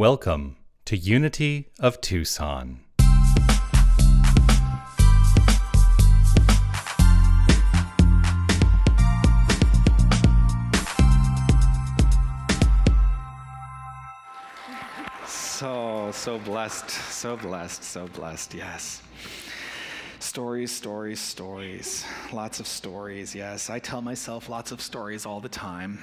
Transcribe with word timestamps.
Welcome 0.00 0.56
to 0.86 0.96
Unity 0.96 1.68
of 1.78 2.00
Tucson. 2.00 2.80
So, 15.26 16.10
so 16.12 16.38
blessed, 16.38 16.88
so 16.88 17.36
blessed, 17.36 17.84
so 17.84 18.06
blessed, 18.08 18.54
yes. 18.54 19.02
Stories, 20.18 20.72
stories, 20.74 21.20
stories. 21.20 22.06
Lots 22.32 22.58
of 22.58 22.66
stories, 22.66 23.34
yes. 23.34 23.68
I 23.68 23.78
tell 23.78 24.00
myself 24.00 24.48
lots 24.48 24.72
of 24.72 24.80
stories 24.80 25.26
all 25.26 25.40
the 25.42 25.50
time. 25.50 26.02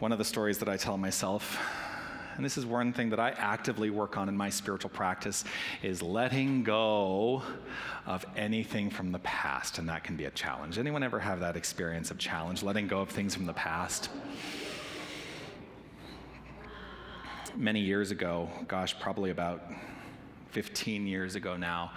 One 0.00 0.12
of 0.12 0.18
the 0.18 0.24
stories 0.24 0.56
that 0.58 0.68
I 0.68 0.78
tell 0.78 0.96
myself, 0.96 1.60
and 2.36 2.42
this 2.42 2.56
is 2.56 2.64
one 2.64 2.90
thing 2.94 3.10
that 3.10 3.20
I 3.20 3.32
actively 3.32 3.90
work 3.90 4.16
on 4.16 4.30
in 4.30 4.36
my 4.36 4.48
spiritual 4.48 4.88
practice, 4.88 5.44
is 5.82 6.00
letting 6.00 6.62
go 6.62 7.42
of 8.06 8.24
anything 8.34 8.88
from 8.88 9.12
the 9.12 9.18
past, 9.18 9.76
and 9.76 9.86
that 9.90 10.02
can 10.02 10.16
be 10.16 10.24
a 10.24 10.30
challenge. 10.30 10.78
Anyone 10.78 11.02
ever 11.02 11.20
have 11.20 11.40
that 11.40 11.54
experience 11.54 12.10
of 12.10 12.16
challenge, 12.16 12.62
letting 12.62 12.88
go 12.88 13.00
of 13.00 13.10
things 13.10 13.34
from 13.34 13.44
the 13.44 13.52
past? 13.52 14.08
many 17.56 17.80
years 17.80 18.10
ago, 18.10 18.48
gosh, 18.68 18.98
probably 19.00 19.30
about 19.30 19.62
15 20.52 21.06
years 21.06 21.34
ago 21.34 21.58
now, 21.58 21.92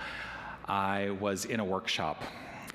I 0.65 1.11
was 1.21 1.45
in 1.45 1.61
a 1.61 1.65
workshop, 1.65 2.21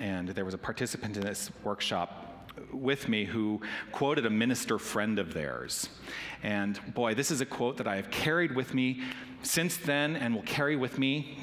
and 0.00 0.28
there 0.28 0.44
was 0.46 0.54
a 0.54 0.58
participant 0.58 1.16
in 1.16 1.22
this 1.22 1.50
workshop 1.64 2.27
with 2.72 3.08
me 3.08 3.24
who 3.24 3.60
quoted 3.92 4.26
a 4.26 4.30
minister 4.30 4.78
friend 4.78 5.18
of 5.18 5.34
theirs. 5.34 5.88
And 6.42 6.80
boy, 6.94 7.14
this 7.14 7.30
is 7.30 7.40
a 7.40 7.46
quote 7.46 7.76
that 7.78 7.86
I 7.86 7.96
have 7.96 8.10
carried 8.10 8.54
with 8.54 8.74
me 8.74 9.02
since 9.42 9.76
then 9.76 10.16
and 10.16 10.34
will 10.34 10.42
carry 10.42 10.76
with 10.76 10.98
me 10.98 11.38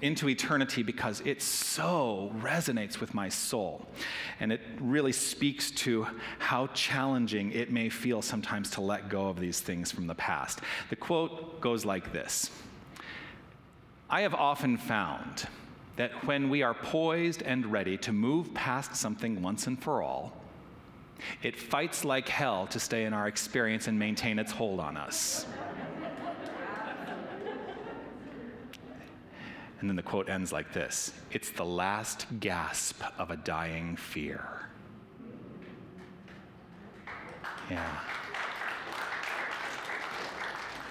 into 0.00 0.28
eternity 0.28 0.82
because 0.82 1.20
it 1.22 1.42
so 1.42 2.32
resonates 2.40 3.00
with 3.00 3.14
my 3.14 3.28
soul. 3.28 3.86
And 4.38 4.52
it 4.52 4.60
really 4.80 5.12
speaks 5.12 5.70
to 5.72 6.06
how 6.38 6.68
challenging 6.68 7.52
it 7.52 7.72
may 7.72 7.88
feel 7.88 8.22
sometimes 8.22 8.70
to 8.72 8.80
let 8.80 9.08
go 9.08 9.28
of 9.28 9.40
these 9.40 9.60
things 9.60 9.90
from 9.90 10.06
the 10.06 10.14
past. 10.14 10.60
The 10.90 10.96
quote 10.96 11.60
goes 11.60 11.84
like 11.84 12.12
this 12.12 12.50
I 14.08 14.22
have 14.22 14.34
often 14.34 14.76
found 14.76 15.46
that 15.96 16.24
when 16.24 16.48
we 16.48 16.62
are 16.62 16.74
poised 16.74 17.42
and 17.42 17.66
ready 17.66 17.98
to 17.98 18.12
move 18.12 18.54
past 18.54 18.94
something 18.94 19.42
once 19.42 19.66
and 19.66 19.82
for 19.82 20.00
all, 20.00 20.32
it 21.42 21.56
fights 21.56 22.04
like 22.04 22.28
hell 22.28 22.66
to 22.68 22.80
stay 22.80 23.04
in 23.04 23.12
our 23.12 23.28
experience 23.28 23.88
and 23.88 23.98
maintain 23.98 24.38
its 24.38 24.52
hold 24.52 24.80
on 24.80 24.96
us. 24.96 25.46
And 29.80 29.88
then 29.88 29.96
the 29.96 30.02
quote 30.02 30.28
ends 30.28 30.52
like 30.52 30.72
this 30.72 31.12
It's 31.30 31.50
the 31.50 31.64
last 31.64 32.26
gasp 32.40 33.02
of 33.18 33.30
a 33.30 33.36
dying 33.36 33.96
fear. 33.96 34.68
Yeah. 37.70 38.00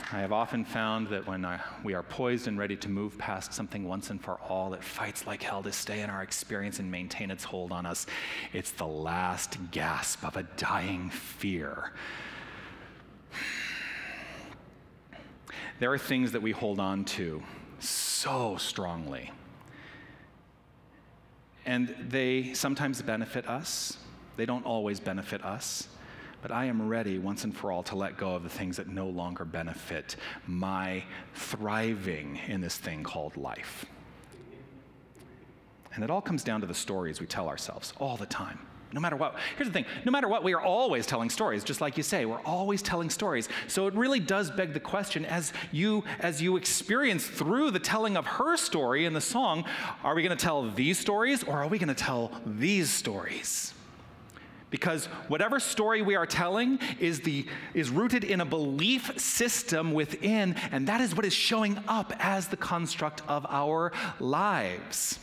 I 0.10 0.20
have 0.20 0.32
often 0.32 0.64
found 0.64 1.08
that 1.10 1.28
when 1.28 1.44
I, 1.44 1.60
we 1.84 1.94
are 1.94 2.04
poised 2.04 2.48
and 2.48 2.58
ready 2.58 2.78
to 2.78 2.88
move 2.88 3.18
past 3.18 3.54
something 3.54 3.86
once 3.86 4.10
and 4.10 4.22
for 4.24 4.40
all 4.40 4.70
that 4.70 4.82
fights 4.82 5.28
like 5.28 5.44
hell 5.44 5.62
to 5.64 5.72
stay 5.74 6.00
in 6.00 6.10
our 6.10 6.24
experience 6.24 6.80
and 6.80 6.90
maintain 6.90 7.30
its 7.30 7.44
hold 7.44 7.74
on 7.74 7.86
us, 7.86 8.06
it's 8.54 8.72
the 8.72 8.88
last 8.88 9.58
gasp 9.72 10.24
of 10.24 10.38
a 10.38 10.44
dying 10.56 11.10
fear. 11.10 11.92
There 15.80 15.92
are 15.92 15.98
things 15.98 16.32
that 16.32 16.42
we 16.42 16.52
hold 16.52 16.80
on 16.80 17.04
to 17.06 17.44
so 17.80 18.56
strongly. 18.58 19.32
And 21.66 21.94
they 22.00 22.54
sometimes 22.54 23.02
benefit 23.02 23.46
us, 23.46 23.98
they 24.38 24.46
don't 24.46 24.66
always 24.66 25.02
benefit 25.02 25.44
us. 25.44 25.90
But 26.42 26.52
I 26.52 26.66
am 26.66 26.88
ready 26.88 27.18
once 27.18 27.44
and 27.44 27.56
for 27.56 27.72
all 27.72 27.84
to 27.84 27.96
let 27.96 28.18
go 28.18 28.36
of 28.36 28.44
the 28.44 28.50
things 28.50 28.78
that 28.78 28.88
no 28.88 29.08
longer 29.08 29.44
benefit 29.44 30.16
my 30.46 31.04
thriving 31.34 32.40
in 32.48 32.62
this 32.62 32.78
thing 32.78 33.04
called 33.04 33.36
life. 33.38 33.86
And 35.94 36.04
it 36.04 36.12
all 36.12 36.22
comes 36.22 36.44
down 36.44 36.62
to 36.62 36.68
the 36.68 36.76
stories 36.76 37.20
we 37.20 37.26
tell 37.26 37.50
ourselves 37.50 37.92
all 38.00 38.18
the 38.18 38.28
time. 38.28 38.60
No 38.94 39.02
matter 39.02 39.18
what. 39.18 39.36
Here's 39.58 39.68
the 39.68 39.74
thing 39.74 39.86
no 40.06 40.12
matter 40.12 40.28
what, 40.28 40.44
we 40.44 40.54
are 40.54 40.62
always 40.62 41.06
telling 41.06 41.30
stories, 41.30 41.64
just 41.64 41.82
like 41.82 41.98
you 41.98 42.04
say. 42.04 42.26
We're 42.26 42.42
always 42.42 42.82
telling 42.82 43.10
stories. 43.10 43.50
So 43.68 43.88
it 43.88 43.94
really 43.96 44.20
does 44.20 44.50
beg 44.50 44.74
the 44.74 44.80
question 44.80 45.26
as 45.26 45.52
you, 45.72 46.04
as 46.20 46.42
you 46.42 46.56
experience 46.56 47.28
through 47.28 47.72
the 47.72 47.80
telling 47.80 48.16
of 48.16 48.26
her 48.26 48.56
story 48.56 49.06
in 49.06 49.14
the 49.14 49.22
song, 49.22 49.66
are 50.04 50.16
we 50.16 50.24
going 50.24 50.38
to 50.38 50.42
tell 50.42 50.70
these 50.70 50.98
stories 50.98 51.44
or 51.44 51.58
are 51.64 51.68
we 51.68 51.80
going 51.80 51.90
to 51.90 51.96
tell 51.96 52.32
these 52.46 52.90
stories? 52.90 53.74
Because 54.70 55.06
whatever 55.30 55.60
story 55.60 56.02
we 56.02 56.16
are 56.16 56.26
telling 56.26 56.80
is, 57.00 57.22
the, 57.22 57.46
is 57.74 57.90
rooted 57.90 58.26
in 58.26 58.42
a 58.42 58.46
belief 58.46 59.18
system 59.18 59.94
within, 59.94 60.56
and 60.72 60.88
that 60.88 61.00
is 61.00 61.16
what 61.16 61.26
is 61.26 61.34
showing 61.34 61.80
up 61.88 62.14
as 62.20 62.50
the 62.50 62.58
construct 62.58 63.22
of 63.30 63.46
our 63.50 63.94
lives. 64.20 65.20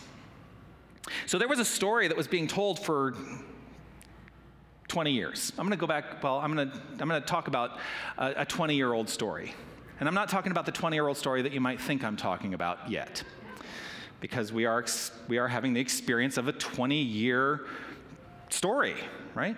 So 1.26 1.38
there 1.38 1.48
was 1.48 1.58
a 1.58 1.64
story 1.64 2.08
that 2.08 2.16
was 2.16 2.26
being 2.26 2.46
told 2.46 2.78
for 2.78 3.14
20 4.88 5.10
years. 5.10 5.52
I'm 5.58 5.66
going 5.66 5.76
to 5.76 5.80
go 5.80 5.86
back, 5.86 6.22
well, 6.22 6.38
I'm 6.38 6.54
going 6.54 6.70
to, 6.70 6.76
I'm 7.00 7.08
going 7.08 7.20
to 7.20 7.26
talk 7.26 7.48
about 7.48 7.78
a 8.16 8.44
20 8.46 8.74
year 8.74 8.92
old 8.92 9.08
story. 9.08 9.54
And 10.00 10.08
I'm 10.08 10.14
not 10.14 10.28
talking 10.28 10.52
about 10.52 10.66
the 10.66 10.72
20 10.72 10.96
year 10.96 11.06
old 11.06 11.16
story 11.16 11.42
that 11.42 11.52
you 11.52 11.60
might 11.60 11.80
think 11.80 12.02
I'm 12.02 12.16
talking 12.16 12.54
about 12.54 12.90
yet, 12.90 13.22
because 14.20 14.52
we 14.52 14.64
are, 14.64 14.84
we 15.28 15.38
are 15.38 15.48
having 15.48 15.74
the 15.74 15.80
experience 15.80 16.36
of 16.36 16.48
a 16.48 16.52
20 16.52 16.96
year 16.96 17.66
story, 18.54 18.94
right? 19.34 19.56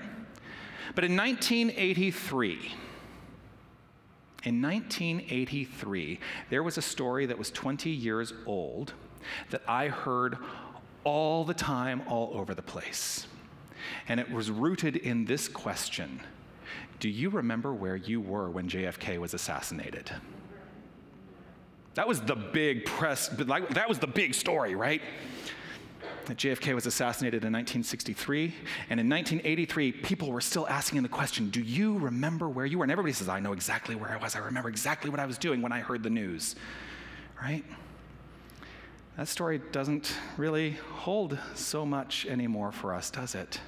But 0.94 1.04
in 1.04 1.16
1983, 1.16 2.52
in 4.44 4.62
1983, 4.62 6.20
there 6.50 6.62
was 6.62 6.78
a 6.78 6.82
story 6.82 7.26
that 7.26 7.36
was 7.36 7.50
20 7.50 7.90
years 7.90 8.32
old 8.46 8.94
that 9.50 9.62
I 9.68 9.88
heard 9.88 10.38
all 11.04 11.44
the 11.44 11.54
time, 11.54 12.02
all 12.08 12.30
over 12.34 12.54
the 12.54 12.62
place. 12.62 13.26
And 14.08 14.18
it 14.18 14.30
was 14.30 14.50
rooted 14.50 14.96
in 14.96 15.24
this 15.24 15.48
question 15.48 16.20
Do 16.98 17.08
you 17.08 17.28
remember 17.30 17.74
where 17.74 17.96
you 17.96 18.20
were 18.20 18.48
when 18.48 18.68
JFK 18.68 19.18
was 19.18 19.34
assassinated? 19.34 20.10
That 21.94 22.06
was 22.06 22.20
the 22.20 22.36
big 22.36 22.84
press, 22.84 23.28
that 23.28 23.88
was 23.88 23.98
the 23.98 24.06
big 24.06 24.34
story, 24.34 24.74
right? 24.74 25.00
JFK 26.34 26.74
was 26.74 26.86
assassinated 26.86 27.44
in 27.44 27.52
1963. 27.52 28.54
And 28.90 29.00
in 29.00 29.08
1983, 29.08 29.92
people 29.92 30.30
were 30.30 30.40
still 30.40 30.66
asking 30.68 31.02
the 31.02 31.08
question 31.08 31.50
Do 31.50 31.60
you 31.60 31.98
remember 31.98 32.48
where 32.48 32.66
you 32.66 32.78
were? 32.78 32.84
And 32.84 32.92
everybody 32.92 33.12
says, 33.12 33.28
I 33.28 33.40
know 33.40 33.52
exactly 33.52 33.94
where 33.94 34.10
I 34.10 34.16
was. 34.16 34.34
I 34.34 34.40
remember 34.40 34.68
exactly 34.68 35.10
what 35.10 35.20
I 35.20 35.26
was 35.26 35.38
doing 35.38 35.62
when 35.62 35.72
I 35.72 35.80
heard 35.80 36.02
the 36.02 36.10
news, 36.10 36.56
right? 37.40 37.64
That 39.16 39.28
story 39.28 39.60
doesn't 39.72 40.14
really 40.36 40.72
hold 40.92 41.38
so 41.54 41.86
much 41.86 42.26
anymore 42.26 42.72
for 42.72 42.92
us, 42.92 43.10
does 43.10 43.34
it? 43.34 43.60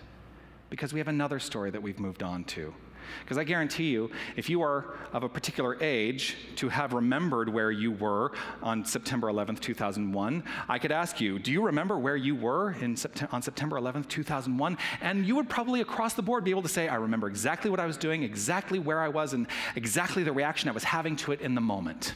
because 0.71 0.93
we 0.93 1.01
have 1.01 1.09
another 1.09 1.39
story 1.39 1.71
that 1.71 1.83
we've 1.83 1.99
moved 1.99 2.23
on 2.23 2.45
to. 2.45 2.75
Because 3.21 3.39
I 3.39 3.45
guarantee 3.45 3.91
you, 3.91 4.11
if 4.37 4.49
you 4.49 4.63
are 4.63 4.97
of 5.13 5.23
a 5.23 5.29
particular 5.29 5.77
age 5.83 6.37
to 6.57 6.69
have 6.69 6.93
remembered 6.93 7.49
where 7.49 7.71
you 7.71 7.93
were 7.93 8.33
on 8.63 8.85
September 8.85 9.29
11th, 9.29 9.61
2001, 9.61 10.45
I 10.69 10.79
could 10.79 10.93
ask 10.93 11.21
you, 11.21 11.39
do 11.39 11.53
you 11.53 11.65
remember 11.65 11.99
where 11.99 12.17
you 12.17 12.35
were 12.35 12.75
Sept- 12.79 13.33
on 13.33 13.43
September 13.43 13.77
11th, 13.77 14.09
2001? 14.09 14.79
And 15.01 15.27
you 15.27 15.37
would 15.37 15.49
probably 15.49 15.81
across 15.81 16.15
the 16.15 16.23
board 16.23 16.45
be 16.45 16.51
able 16.51 16.63
to 16.63 16.69
say, 16.69 16.89
I 16.89 16.97
remember 16.97 17.29
exactly 17.29 17.71
what 17.71 17.81
I 17.81 17.87
was 17.87 17.97
doing, 17.97 18.23
exactly 18.23 18.79
where 18.79 19.01
I 19.01 19.09
was, 19.09 19.33
and 19.33 19.47
exactly 19.77 20.23
the 20.23 20.33
reaction 20.33 20.69
I 20.69 20.73
was 20.73 20.85
having 20.85 21.17
to 21.17 21.33
it 21.33 21.41
in 21.41 21.55
the 21.55 21.61
moment. 21.61 22.15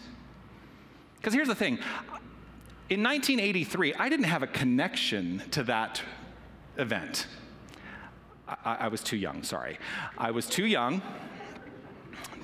Because 1.16 1.34
here's 1.34 1.48
the 1.48 1.54
thing 1.54 1.78
in 2.90 3.02
1983, 3.02 3.94
I 3.94 4.08
didn't 4.08 4.26
have 4.26 4.42
a 4.42 4.46
connection 4.46 5.42
to 5.52 5.62
that 5.62 6.02
event. 6.76 7.26
I, 8.64 8.76
I 8.80 8.88
was 8.88 9.02
too 9.02 9.16
young, 9.16 9.42
sorry. 9.42 9.78
I 10.18 10.30
was 10.30 10.46
too 10.46 10.66
young 10.66 11.02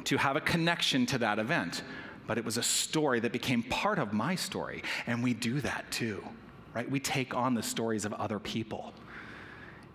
to 0.05 0.17
have 0.17 0.37
a 0.37 0.41
connection 0.41 1.07
to 1.07 1.19
that 1.19 1.39
event, 1.39 1.83
but 2.27 2.39
it 2.39 2.45
was 2.45 2.57
a 2.57 2.63
story 2.63 3.21
that 3.21 3.33
became 3.33 3.63
part 3.65 3.99
of 3.99 4.13
my 4.13 4.35
story. 4.35 4.83
And 5.07 5.23
we 5.23 5.35
do 5.35 5.61
that 5.61 5.91
too, 5.91 6.25
right? 6.75 6.91
We 6.91 7.01
take 7.01 7.35
on 7.35 7.55
the 7.55 7.63
stories 7.63 8.05
of 8.05 8.13
other 8.15 8.39
people 8.39 8.95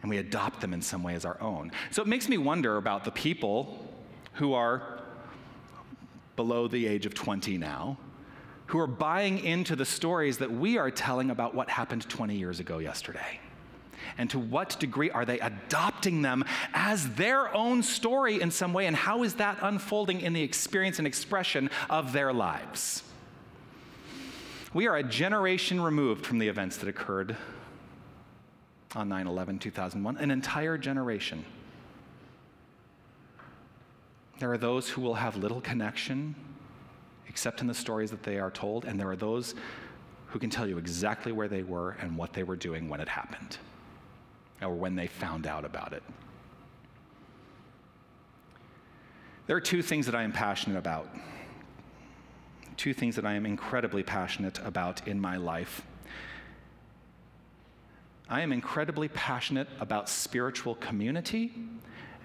and 0.01 0.09
we 0.09 0.17
adopt 0.17 0.59
them 0.59 0.73
in 0.73 0.81
some 0.81 1.01
way 1.01 1.15
as 1.15 1.25
our 1.25 1.41
own. 1.41 1.71
So 1.89 2.01
it 2.01 2.07
makes 2.07 2.27
me 2.27 2.37
wonder 2.37 2.77
about 2.77 3.05
the 3.05 3.11
people 3.11 3.89
who 4.33 4.53
are 4.53 4.99
below 6.35 6.67
the 6.67 6.85
age 6.87 7.05
of 7.05 7.13
20 7.13 7.57
now, 7.57 7.97
who 8.67 8.79
are 8.79 8.87
buying 8.87 9.39
into 9.39 9.75
the 9.75 9.85
stories 9.85 10.39
that 10.39 10.51
we 10.51 10.77
are 10.77 10.91
telling 10.91 11.29
about 11.29 11.55
what 11.55 11.69
happened 11.69 12.07
20 12.09 12.35
years 12.35 12.59
ago 12.59 12.79
yesterday. 12.79 13.39
And 14.17 14.29
to 14.31 14.39
what 14.39 14.79
degree 14.79 15.09
are 15.11 15.25
they 15.25 15.39
adopting 15.39 16.21
them 16.21 16.45
as 16.73 17.09
their 17.15 17.53
own 17.55 17.83
story 17.83 18.41
in 18.41 18.51
some 18.51 18.73
way? 18.73 18.85
And 18.85 18.95
how 18.95 19.23
is 19.23 19.35
that 19.35 19.57
unfolding 19.61 20.21
in 20.21 20.33
the 20.33 20.41
experience 20.43 20.97
and 20.97 21.07
expression 21.07 21.69
of 21.89 22.13
their 22.13 22.33
lives? 22.33 23.03
We 24.73 24.87
are 24.87 24.95
a 24.95 25.03
generation 25.03 25.79
removed 25.79 26.25
from 26.25 26.39
the 26.39 26.47
events 26.47 26.77
that 26.77 26.89
occurred 26.89 27.35
on 28.95 29.09
9 29.09 29.27
11 29.27 29.59
2001, 29.59 30.17
an 30.17 30.31
entire 30.31 30.77
generation. 30.77 31.45
There 34.39 34.51
are 34.51 34.57
those 34.57 34.89
who 34.89 35.01
will 35.01 35.13
have 35.15 35.35
little 35.35 35.61
connection 35.61 36.35
except 37.27 37.61
in 37.61 37.67
the 37.67 37.73
stories 37.73 38.11
that 38.11 38.21
they 38.21 38.37
are 38.37 38.51
told, 38.51 38.85
and 38.85 38.99
there 38.99 39.09
are 39.09 39.15
those 39.15 39.55
who 40.27 40.37
can 40.37 40.49
tell 40.49 40.67
you 40.67 40.77
exactly 40.77 41.31
where 41.31 41.47
they 41.47 41.63
were 41.63 41.91
and 41.99 42.15
what 42.15 42.33
they 42.33 42.43
were 42.43 42.55
doing 42.55 42.89
when 42.89 42.99
it 42.99 43.07
happened 43.07 43.57
or 44.63 44.73
when 44.73 44.95
they 44.95 45.07
found 45.07 45.45
out 45.47 45.65
about 45.65 45.93
it. 45.93 46.03
There 49.45 49.57
are 49.57 49.61
two 49.61 49.81
things 49.81 50.05
that 50.05 50.15
I 50.15 50.23
am 50.23 50.31
passionate 50.31 50.77
about. 50.77 51.13
Two 52.77 52.93
things 52.93 53.15
that 53.17 53.25
I 53.25 53.33
am 53.33 53.45
incredibly 53.45 54.03
passionate 54.03 54.59
about 54.63 55.07
in 55.07 55.19
my 55.19 55.37
life. 55.37 55.83
I 58.29 58.41
am 58.41 58.51
incredibly 58.51 59.09
passionate 59.09 59.67
about 59.79 60.09
spiritual 60.09 60.75
community, 60.75 61.53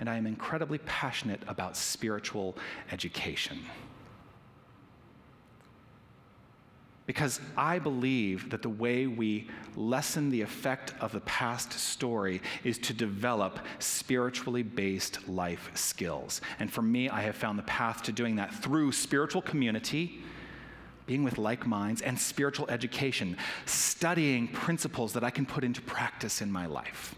and 0.01 0.09
I 0.09 0.17
am 0.17 0.27
incredibly 0.27 0.79
passionate 0.79 1.43
about 1.49 1.77
spiritual 1.77 2.57
education. 2.93 3.59
Because 7.09 7.41
I 7.57 7.79
believe 7.79 8.51
that 8.51 8.61
the 8.61 8.69
way 8.69 9.07
we 9.07 9.49
lessen 9.77 10.29
the 10.29 10.43
effect 10.43 10.93
of 11.01 11.11
the 11.11 11.23
past 11.23 11.73
story 11.73 12.43
is 12.65 12.77
to 12.81 12.93
develop 12.93 13.61
spiritually 13.79 14.63
based 14.63 15.27
life 15.27 15.71
skills. 15.73 16.43
And 16.59 16.71
for 16.71 16.83
me, 16.83 17.09
I 17.09 17.23
have 17.23 17.35
found 17.35 17.59
the 17.59 17.63
path 17.63 18.03
to 18.03 18.13
doing 18.13 18.37
that 18.37 18.55
through 18.55 18.93
spiritual 18.93 19.41
community, 19.41 20.23
being 21.07 21.25
with 21.25 21.39
like 21.39 21.67
minds, 21.67 22.03
and 22.03 22.21
spiritual 22.21 22.69
education, 22.69 23.39
studying 23.65 24.47
principles 24.47 25.15
that 25.15 25.25
I 25.25 25.31
can 25.31 25.47
put 25.47 25.65
into 25.65 25.81
practice 25.81 26.43
in 26.43 26.53
my 26.53 26.67
life. 26.67 27.15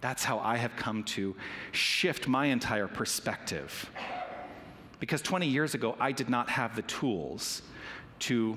That's 0.00 0.22
how 0.22 0.38
I 0.38 0.56
have 0.58 0.76
come 0.76 1.02
to 1.16 1.34
shift 1.72 2.28
my 2.28 2.46
entire 2.46 2.86
perspective. 2.86 3.90
Because 5.00 5.20
20 5.20 5.48
years 5.48 5.74
ago, 5.74 5.96
I 5.98 6.12
did 6.12 6.30
not 6.30 6.48
have 6.48 6.76
the 6.76 6.82
tools 6.82 7.62
to 8.22 8.56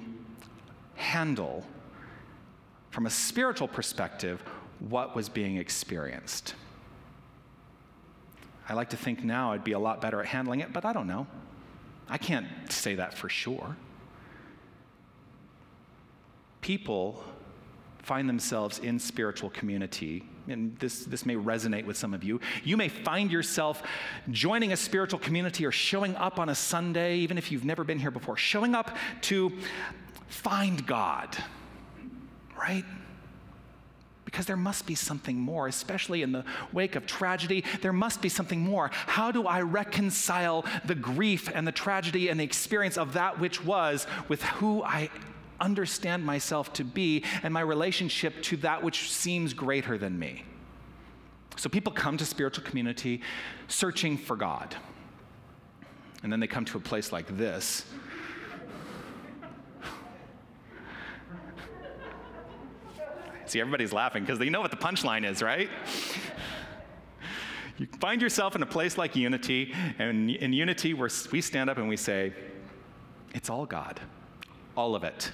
handle, 0.95 1.65
from 2.91 3.05
a 3.05 3.09
spiritual 3.09 3.67
perspective, 3.67 4.41
what 4.79 5.15
was 5.15 5.27
being 5.27 5.57
experienced. 5.57 6.53
I 8.69 8.73
like 8.73 8.91
to 8.91 8.97
think 8.97 9.23
now 9.23 9.51
I'd 9.53 9.63
be 9.63 9.71
a 9.73 9.79
lot 9.79 10.01
better 10.01 10.19
at 10.19 10.27
handling 10.27 10.59
it, 10.59 10.71
but 10.71 10.85
I 10.85 10.93
don't 10.93 11.07
know. 11.07 11.27
I 12.07 12.17
can't 12.17 12.47
say 12.71 12.95
that 12.95 13.15
for 13.15 13.27
sure. 13.27 13.75
People 16.61 17.23
find 17.99 18.29
themselves 18.29 18.79
in 18.79 18.99
spiritual 18.99 19.49
community 19.49 20.23
and 20.47 20.77
this, 20.77 21.05
this 21.05 21.25
may 21.25 21.35
resonate 21.35 21.85
with 21.85 21.97
some 21.97 22.13
of 22.13 22.23
you. 22.23 22.39
You 22.63 22.77
may 22.77 22.89
find 22.89 23.31
yourself 23.31 23.83
joining 24.31 24.71
a 24.71 24.77
spiritual 24.77 25.19
community 25.19 25.65
or 25.65 25.71
showing 25.71 26.15
up 26.15 26.39
on 26.39 26.49
a 26.49 26.55
Sunday, 26.55 27.17
even 27.17 27.37
if 27.37 27.51
you've 27.51 27.65
never 27.65 27.83
been 27.83 27.99
here 27.99 28.11
before, 28.11 28.37
showing 28.37 28.75
up 28.75 28.95
to 29.21 29.51
find 30.27 30.85
God, 30.85 31.35
right? 32.57 32.85
Because 34.25 34.45
there 34.45 34.57
must 34.57 34.85
be 34.85 34.95
something 34.95 35.39
more, 35.39 35.67
especially 35.67 36.21
in 36.21 36.31
the 36.31 36.43
wake 36.73 36.95
of 36.95 37.05
tragedy. 37.05 37.63
There 37.81 37.93
must 37.93 38.21
be 38.21 38.29
something 38.29 38.59
more. 38.59 38.89
How 38.93 39.31
do 39.31 39.47
I 39.47 39.61
reconcile 39.61 40.65
the 40.83 40.95
grief 40.95 41.49
and 41.53 41.65
the 41.65 41.71
tragedy 41.71 42.29
and 42.29 42.39
the 42.39 42.43
experience 42.43 42.97
of 42.97 43.13
that 43.13 43.39
which 43.39 43.63
was 43.63 44.07
with 44.27 44.43
who 44.43 44.83
I 44.83 45.09
understand 45.59 46.25
myself 46.25 46.73
to 46.73 46.83
be 46.83 47.23
and 47.43 47.53
my 47.53 47.61
relationship 47.61 48.41
to 48.43 48.57
that 48.57 48.83
which 48.83 49.11
seems 49.11 49.53
greater 49.53 49.97
than 49.97 50.17
me. 50.17 50.43
So 51.57 51.69
people 51.69 51.93
come 51.93 52.17
to 52.17 52.25
spiritual 52.25 52.65
community 52.65 53.21
searching 53.67 54.17
for 54.17 54.35
God. 54.35 54.75
And 56.23 56.31
then 56.31 56.39
they 56.39 56.47
come 56.47 56.65
to 56.65 56.77
a 56.77 56.81
place 56.81 57.11
like 57.11 57.37
this. 57.37 57.85
See, 63.45 63.59
everybody's 63.61 63.93
laughing 63.93 64.23
because 64.23 64.39
they 64.39 64.49
know 64.49 64.59
what 64.59 64.71
the 64.71 64.77
punchline 64.77 65.29
is, 65.29 65.41
right? 65.41 65.69
you 67.77 67.87
find 67.99 68.21
yourself 68.21 68.55
in 68.55 68.63
a 68.63 68.65
place 68.65 68.97
like 68.97 69.15
Unity, 69.15 69.71
and 69.99 70.31
in 70.31 70.51
Unity, 70.51 70.95
we 70.95 71.41
stand 71.41 71.69
up 71.69 71.77
and 71.77 71.87
we 71.87 71.95
say, 71.95 72.33
It's 73.35 73.51
all 73.51 73.67
God, 73.67 73.99
all 74.75 74.95
of 74.95 75.03
it 75.03 75.31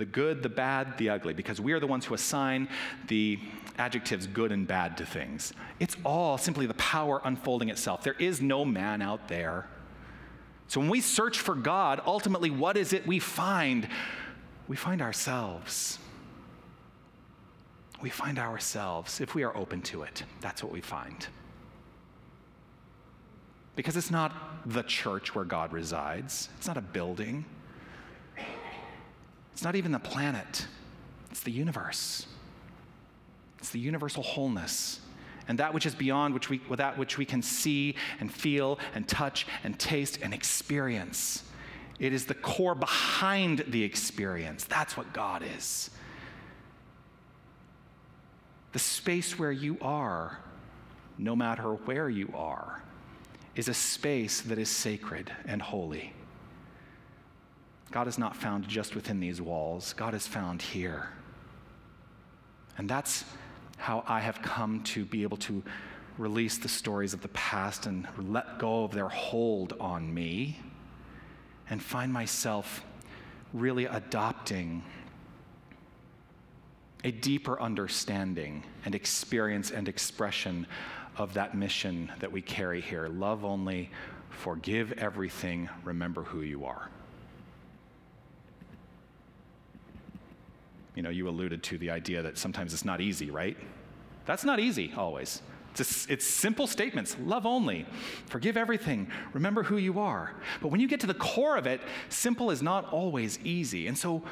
the 0.00 0.06
good, 0.06 0.42
the 0.42 0.48
bad, 0.48 0.96
the 0.96 1.10
ugly, 1.10 1.34
because 1.34 1.60
we 1.60 1.74
are 1.74 1.78
the 1.78 1.86
ones 1.86 2.06
who 2.06 2.14
assign 2.14 2.66
the 3.08 3.38
adjectives 3.76 4.26
good 4.26 4.50
and 4.50 4.66
bad 4.66 4.96
to 4.96 5.04
things. 5.04 5.52
It's 5.78 5.94
all 6.06 6.38
simply 6.38 6.64
the 6.64 6.74
power 6.74 7.20
unfolding 7.22 7.68
itself. 7.68 8.02
There 8.02 8.16
is 8.18 8.40
no 8.40 8.64
man 8.64 9.02
out 9.02 9.28
there. 9.28 9.68
So 10.68 10.80
when 10.80 10.88
we 10.88 11.02
search 11.02 11.38
for 11.38 11.54
God, 11.54 12.00
ultimately, 12.06 12.48
what 12.48 12.78
is 12.78 12.94
it 12.94 13.06
we 13.06 13.18
find? 13.18 13.86
We 14.68 14.76
find 14.76 15.02
ourselves. 15.02 15.98
We 18.00 18.08
find 18.08 18.38
ourselves 18.38 19.20
if 19.20 19.34
we 19.34 19.42
are 19.42 19.54
open 19.54 19.82
to 19.82 20.02
it. 20.04 20.24
That's 20.40 20.62
what 20.62 20.72
we 20.72 20.80
find. 20.80 21.26
Because 23.76 23.98
it's 23.98 24.10
not 24.10 24.32
the 24.64 24.82
church 24.82 25.34
where 25.34 25.44
God 25.44 25.74
resides, 25.74 26.48
it's 26.56 26.66
not 26.66 26.78
a 26.78 26.82
building. 26.82 27.44
It's 29.60 29.64
not 29.66 29.76
even 29.76 29.92
the 29.92 29.98
planet, 29.98 30.66
it's 31.30 31.40
the 31.40 31.50
universe. 31.50 32.24
It's 33.58 33.68
the 33.68 33.78
universal 33.78 34.22
wholeness. 34.22 35.00
And 35.48 35.58
that 35.58 35.74
which 35.74 35.84
is 35.84 35.94
beyond 35.94 36.32
which 36.32 36.48
we, 36.48 36.62
that 36.76 36.96
which 36.96 37.18
we 37.18 37.26
can 37.26 37.42
see 37.42 37.94
and 38.20 38.32
feel 38.32 38.78
and 38.94 39.06
touch 39.06 39.46
and 39.62 39.78
taste 39.78 40.20
and 40.22 40.32
experience. 40.32 41.44
It 41.98 42.14
is 42.14 42.24
the 42.24 42.32
core 42.32 42.74
behind 42.74 43.66
the 43.68 43.84
experience. 43.84 44.64
That's 44.64 44.96
what 44.96 45.12
God 45.12 45.44
is. 45.58 45.90
The 48.72 48.78
space 48.78 49.38
where 49.38 49.52
you 49.52 49.76
are, 49.82 50.38
no 51.18 51.36
matter 51.36 51.74
where 51.74 52.08
you 52.08 52.32
are, 52.34 52.82
is 53.54 53.68
a 53.68 53.74
space 53.74 54.40
that 54.40 54.56
is 54.56 54.70
sacred 54.70 55.30
and 55.44 55.60
holy. 55.60 56.14
God 57.90 58.06
is 58.06 58.18
not 58.18 58.36
found 58.36 58.68
just 58.68 58.94
within 58.94 59.20
these 59.20 59.40
walls, 59.40 59.92
God 59.94 60.14
is 60.14 60.26
found 60.26 60.62
here. 60.62 61.08
And 62.78 62.88
that's 62.88 63.24
how 63.76 64.04
I 64.06 64.20
have 64.20 64.40
come 64.42 64.82
to 64.84 65.04
be 65.04 65.22
able 65.22 65.38
to 65.38 65.62
release 66.18 66.58
the 66.58 66.68
stories 66.68 67.14
of 67.14 67.22
the 67.22 67.28
past 67.28 67.86
and 67.86 68.06
let 68.18 68.58
go 68.58 68.84
of 68.84 68.92
their 68.92 69.08
hold 69.08 69.74
on 69.80 70.12
me 70.12 70.60
and 71.68 71.82
find 71.82 72.12
myself 72.12 72.84
really 73.52 73.86
adopting 73.86 74.82
a 77.02 77.10
deeper 77.10 77.60
understanding 77.60 78.62
and 78.84 78.94
experience 78.94 79.70
and 79.70 79.88
expression 79.88 80.66
of 81.16 81.34
that 81.34 81.54
mission 81.54 82.12
that 82.20 82.30
we 82.30 82.42
carry 82.42 82.80
here 82.80 83.08
love 83.08 83.44
only, 83.44 83.90
forgive 84.28 84.92
everything, 84.92 85.68
remember 85.84 86.22
who 86.22 86.42
you 86.42 86.64
are. 86.64 86.90
You 90.94 91.02
know, 91.02 91.10
you 91.10 91.28
alluded 91.28 91.62
to 91.64 91.78
the 91.78 91.90
idea 91.90 92.22
that 92.22 92.38
sometimes 92.38 92.72
it's 92.74 92.84
not 92.84 93.00
easy, 93.00 93.30
right? 93.30 93.56
That's 94.26 94.44
not 94.44 94.60
easy 94.60 94.92
always. 94.96 95.42
It's, 95.78 96.06
it's 96.10 96.26
simple 96.26 96.66
statements 96.66 97.16
love 97.24 97.46
only, 97.46 97.86
forgive 98.26 98.56
everything, 98.56 99.08
remember 99.32 99.62
who 99.62 99.76
you 99.76 100.00
are. 100.00 100.34
But 100.60 100.68
when 100.68 100.80
you 100.80 100.88
get 100.88 101.00
to 101.00 101.06
the 101.06 101.14
core 101.14 101.56
of 101.56 101.66
it, 101.66 101.80
simple 102.08 102.50
is 102.50 102.60
not 102.60 102.92
always 102.92 103.38
easy. 103.44 103.86
And 103.86 103.96
so, 103.96 104.22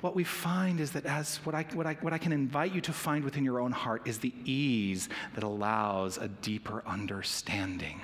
what 0.00 0.16
we 0.16 0.24
find 0.24 0.80
is 0.80 0.90
that 0.92 1.06
as 1.06 1.36
what 1.44 1.54
I, 1.54 1.64
what, 1.74 1.86
I, 1.86 1.96
what 2.00 2.12
I 2.12 2.18
can 2.18 2.32
invite 2.32 2.74
you 2.74 2.80
to 2.80 2.92
find 2.92 3.24
within 3.24 3.44
your 3.44 3.60
own 3.60 3.70
heart 3.70 4.02
is 4.08 4.18
the 4.18 4.34
ease 4.44 5.08
that 5.36 5.44
allows 5.44 6.18
a 6.18 6.26
deeper 6.26 6.82
understanding 6.84 8.00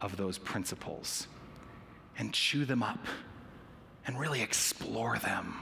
of 0.00 0.16
those 0.16 0.38
principles 0.38 1.26
and 2.16 2.32
chew 2.32 2.64
them 2.64 2.80
up 2.80 3.04
and 4.06 4.20
really 4.20 4.40
explore 4.40 5.18
them 5.18 5.56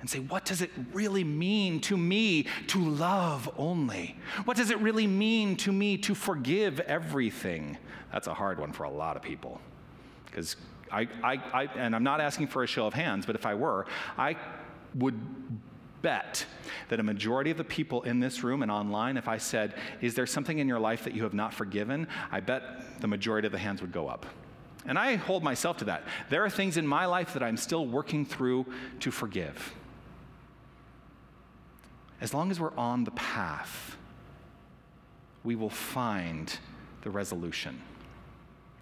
and 0.00 0.08
say, 0.08 0.20
what 0.20 0.44
does 0.44 0.62
it 0.62 0.70
really 0.92 1.24
mean 1.24 1.80
to 1.80 1.96
me 1.96 2.46
to 2.68 2.78
love 2.78 3.50
only? 3.56 4.16
What 4.44 4.56
does 4.56 4.70
it 4.70 4.78
really 4.78 5.06
mean 5.06 5.56
to 5.56 5.72
me 5.72 5.96
to 5.98 6.14
forgive 6.14 6.80
everything? 6.80 7.78
That's 8.12 8.26
a 8.26 8.34
hard 8.34 8.60
one 8.60 8.72
for 8.72 8.84
a 8.84 8.90
lot 8.90 9.16
of 9.16 9.22
people. 9.22 9.60
Because 10.26 10.56
I, 10.90 11.08
I, 11.22 11.42
I, 11.52 11.64
and 11.74 11.94
I'm 11.94 12.04
not 12.04 12.20
asking 12.20 12.48
for 12.48 12.62
a 12.62 12.66
show 12.66 12.86
of 12.86 12.94
hands, 12.94 13.26
but 13.26 13.34
if 13.34 13.44
I 13.44 13.54
were, 13.54 13.86
I 14.16 14.36
would 14.94 15.18
bet 16.00 16.46
that 16.88 17.00
a 17.00 17.02
majority 17.02 17.50
of 17.50 17.56
the 17.56 17.64
people 17.64 18.02
in 18.02 18.20
this 18.20 18.44
room 18.44 18.62
and 18.62 18.70
online, 18.70 19.16
if 19.16 19.26
I 19.28 19.38
said, 19.38 19.74
Is 20.00 20.14
there 20.14 20.26
something 20.26 20.58
in 20.58 20.68
your 20.68 20.78
life 20.78 21.04
that 21.04 21.14
you 21.14 21.24
have 21.24 21.34
not 21.34 21.52
forgiven? 21.52 22.06
I 22.30 22.40
bet 22.40 23.00
the 23.00 23.08
majority 23.08 23.46
of 23.46 23.52
the 23.52 23.58
hands 23.58 23.80
would 23.80 23.92
go 23.92 24.08
up. 24.08 24.26
And 24.86 24.98
I 24.98 25.16
hold 25.16 25.42
myself 25.42 25.78
to 25.78 25.86
that. 25.86 26.04
There 26.30 26.44
are 26.44 26.50
things 26.50 26.76
in 26.76 26.86
my 26.86 27.04
life 27.06 27.34
that 27.34 27.42
I'm 27.42 27.56
still 27.56 27.86
working 27.86 28.24
through 28.24 28.66
to 29.00 29.10
forgive. 29.10 29.74
As 32.20 32.34
long 32.34 32.50
as 32.50 32.58
we're 32.58 32.76
on 32.76 33.04
the 33.04 33.10
path, 33.12 33.96
we 35.44 35.54
will 35.54 35.70
find 35.70 36.58
the 37.02 37.10
resolution. 37.10 37.80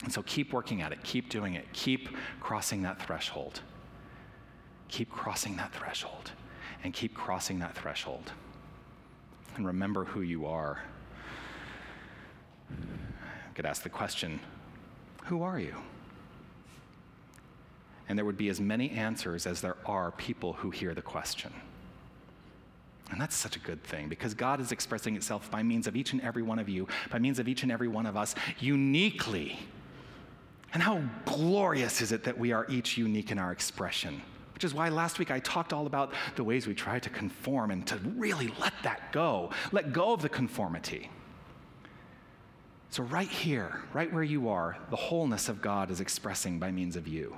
And 0.03 0.13
so 0.13 0.23
keep 0.23 0.53
working 0.53 0.83
at 0.83 0.93
it, 0.93 1.03
keep 1.03 1.29
doing 1.29 1.55
it, 1.55 1.67
keep 1.73 2.09
crossing 2.41 2.83
that 2.83 3.01
threshold. 3.01 3.61
Keep 4.89 5.11
crossing 5.11 5.57
that 5.57 5.73
threshold 5.73 6.33
and 6.85 6.95
keep 6.95 7.15
crossing 7.15 7.59
that 7.59 7.75
threshold. 7.77 8.33
And 9.57 9.67
remember 9.67 10.05
who 10.05 10.21
you 10.21 10.47
are. 10.47 10.83
I 12.71 13.53
could 13.55 13.67
ask 13.67 13.83
the 13.83 13.89
question 13.89 14.41
Who 15.25 15.43
are 15.43 15.59
you? 15.59 15.75
And 18.09 18.17
there 18.17 18.25
would 18.25 18.37
be 18.37 18.49
as 18.49 18.61
many 18.61 18.91
answers 18.91 19.47
as 19.47 19.61
there 19.61 19.77
are 19.85 20.13
people 20.13 20.53
who 20.53 20.71
hear 20.71 20.95
the 20.95 21.03
question. 21.03 21.53
And 23.11 23.21
that's 23.21 23.37
such 23.37 23.57
a 23.57 23.61
good 23.61 23.83
thing 23.85 24.09
because 24.09 24.35
God 24.35 24.61
is 24.61 24.73
expressing 24.73 25.15
itself 25.15 25.51
by 25.51 25.63
means 25.63 25.87
of 25.87 25.95
each 25.95 26.13
and 26.13 26.21
every 26.23 26.43
one 26.43 26.59
of 26.59 26.69
you, 26.69 26.89
by 27.11 27.19
means 27.19 27.39
of 27.39 27.47
each 27.47 27.63
and 27.63 27.71
every 27.71 27.89
one 27.89 28.07
of 28.07 28.17
us, 28.17 28.35
uniquely. 28.59 29.59
And 30.75 30.83
how 30.83 31.03
glorious 31.25 32.01
is 32.01 32.11
it 32.13 32.25
that 32.25 32.37
we 32.37 32.53
are 32.53 32.67
each 32.69 32.99
unique 32.99 33.31
in 33.31 33.39
our 33.39 33.53
expression? 33.53 34.21
Which 34.55 34.65
is 34.65 34.75
why 34.75 34.89
last 34.89 35.19
week 35.19 35.31
I 35.31 35.39
talked 35.41 35.73
all 35.73 35.87
about 35.87 36.15
the 36.35 36.43
ways 36.43 36.67
we 36.67 36.75
try 36.75 36.99
to 36.99 37.11
conform 37.11 37.71
and 37.71 37.87
to 37.87 37.99
really 38.17 38.53
let 38.59 38.73
that 38.83 39.13
go, 39.13 39.51
let 39.71 39.93
go 39.93 40.13
of 40.13 40.23
the 40.23 40.29
conformity. 40.29 41.11
So, 42.89 43.03
right 43.03 43.29
here, 43.29 43.83
right 43.93 44.11
where 44.13 44.23
you 44.23 44.49
are, 44.49 44.79
the 44.91 44.97
wholeness 44.97 45.49
of 45.49 45.61
God 45.61 45.91
is 45.91 46.01
expressing 46.01 46.59
by 46.59 46.71
means 46.71 46.97
of 46.97 47.07
you. 47.07 47.37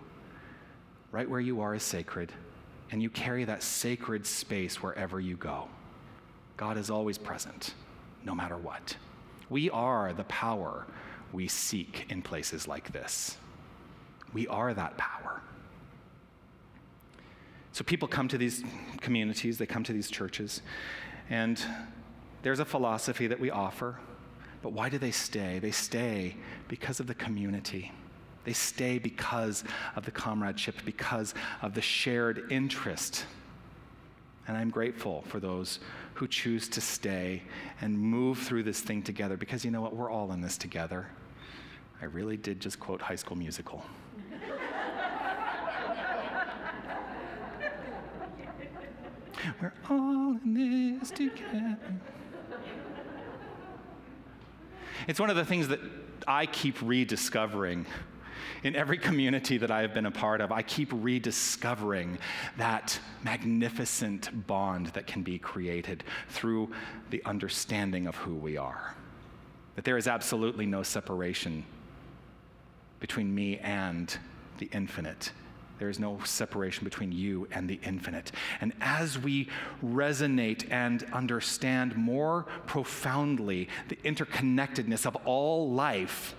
Right 1.11 1.29
where 1.29 1.41
you 1.41 1.61
are 1.61 1.75
is 1.75 1.83
sacred, 1.83 2.33
and 2.91 3.03
you 3.03 3.11
carry 3.11 3.45
that 3.45 3.63
sacred 3.63 4.27
space 4.27 4.83
wherever 4.83 5.21
you 5.21 5.37
go. 5.37 5.69
God 6.57 6.77
is 6.77 6.91
always 6.91 7.19
present, 7.19 7.75
no 8.25 8.35
matter 8.35 8.57
what. 8.57 8.97
We 9.51 9.71
are 9.71 10.13
the 10.13 10.25
power 10.25 10.87
we 11.33 11.49
seek 11.49 12.07
in 12.09 12.23
places 12.23 12.67
like 12.67 12.93
this. 12.93 13.37
We 14.33 14.47
are 14.49 14.75
that 14.75 14.97
power. 14.97 15.43
So 17.73 17.85
people 17.85 18.09
come 18.09 18.29
to 18.29 18.39
these 18.39 18.65
communities, 19.01 19.59
they 19.59 19.67
come 19.67 19.85
to 19.85 19.93
these 19.93 20.11
churches, 20.11 20.63
and 21.31 21.63
there's 22.43 22.61
a 22.61 22.65
philosophy 22.65 23.27
that 23.27 23.39
we 23.39 23.51
offer. 23.51 23.99
But 24.63 24.73
why 24.73 24.89
do 24.89 24.99
they 24.99 25.13
stay? 25.13 25.59
They 25.61 25.71
stay 25.71 26.37
because 26.67 26.99
of 26.99 27.07
the 27.07 27.15
community. 27.15 27.93
They 28.49 28.55
stay 28.55 28.99
because 28.99 29.63
of 29.95 30.07
the 30.07 30.11
comradeship, 30.11 30.77
because 30.87 31.35
of 31.61 31.75
the 31.75 31.83
shared 31.83 32.51
interest. 32.51 33.27
And 34.47 34.57
I'm 34.57 34.71
grateful 34.71 35.23
for 35.29 35.39
those 35.39 35.81
who 36.15 36.27
choose 36.27 36.67
to 36.71 36.81
stay 36.81 37.43
and 37.83 37.99
move 37.99 38.39
through 38.39 38.63
this 38.63 38.81
thing 38.81 39.03
together 39.03 39.37
because 39.37 39.67
you 39.67 39.71
know 39.71 39.83
what? 39.83 39.95
We're 39.95 40.11
all 40.11 40.33
in 40.33 40.41
this 40.41 40.57
together. 40.57 41.09
I 42.01 42.07
really 42.07 42.39
did 42.39 42.59
just 42.59 42.81
quote 42.81 43.03
High 43.03 43.17
School 43.17 43.37
Musical. 43.37 43.85
We're 49.61 49.75
all 49.91 50.39
in 50.43 50.99
this 50.99 51.11
together. 51.11 51.77
It's 55.07 55.21
one 55.21 55.29
of 55.29 55.37
the 55.37 55.45
things 55.45 55.69
that 55.69 55.81
I 56.27 56.47
keep 56.47 56.81
rediscovering 56.81 57.85
in 58.63 58.77
every 58.77 58.99
community 58.99 59.59
that 59.59 59.71
I 59.71 59.83
have 59.83 59.95
been 59.95 60.07
a 60.07 60.11
part 60.11 60.41
of. 60.41 60.53
I 60.53 60.63
keep 60.63 60.91
rediscovering 60.93 62.19
that 62.57 62.99
magnificent 63.23 64.47
bond 64.47 64.89
that 64.89 65.07
can 65.07 65.23
be 65.23 65.39
created 65.39 66.05
through 66.29 66.71
the 67.11 67.23
understanding 67.25 68.07
of 68.07 68.17
who 68.17 68.35
we 68.35 68.57
are. 68.57 68.95
That 69.77 69.85
there 69.85 69.97
is 69.97 70.09
absolutely 70.09 70.67
no 70.67 70.83
separation 70.83 71.65
between 73.01 73.35
me 73.35 73.59
and 73.59 74.17
the 74.59 74.69
infinite. 74.73 75.33
There 75.79 75.89
is 75.89 76.01
no 76.01 76.19
separation 76.25 76.85
between 76.85 77.13
you 77.13 77.47
and 77.53 77.69
the 77.69 77.79
infinite. 77.85 78.33
And 78.61 78.73
as 78.81 79.19
we 79.19 79.49
resonate 79.85 80.71
and 80.71 81.05
understand 81.13 81.97
more 81.97 82.47
profoundly 82.67 83.69
the 83.89 83.97
interconnectedness 83.97 85.07
of 85.07 85.15
all 85.25 85.71
life, 85.71 86.35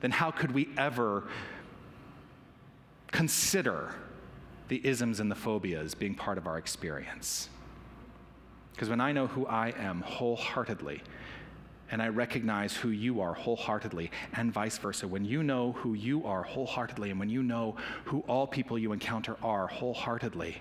then 0.00 0.10
how 0.10 0.30
could 0.30 0.52
we 0.52 0.68
ever 0.76 1.24
consider 3.12 3.94
the 4.68 4.84
isms 4.86 5.20
and 5.20 5.30
the 5.30 5.36
phobias 5.36 5.94
being 5.94 6.14
part 6.14 6.38
of 6.38 6.46
our 6.46 6.58
experience? 6.58 7.48
Because 8.72 8.90
when 8.90 9.00
I 9.00 9.12
know 9.12 9.26
who 9.26 9.46
I 9.46 9.72
am 9.78 10.02
wholeheartedly, 10.02 11.02
and 11.90 12.02
I 12.02 12.08
recognize 12.08 12.74
who 12.74 12.90
you 12.90 13.20
are 13.20 13.32
wholeheartedly, 13.32 14.10
and 14.34 14.52
vice 14.52 14.76
versa. 14.78 15.06
When 15.06 15.24
you 15.24 15.42
know 15.42 15.72
who 15.72 15.94
you 15.94 16.26
are 16.26 16.42
wholeheartedly, 16.42 17.10
and 17.10 17.20
when 17.20 17.30
you 17.30 17.42
know 17.42 17.76
who 18.04 18.20
all 18.26 18.46
people 18.46 18.78
you 18.78 18.92
encounter 18.92 19.36
are 19.42 19.66
wholeheartedly, 19.68 20.60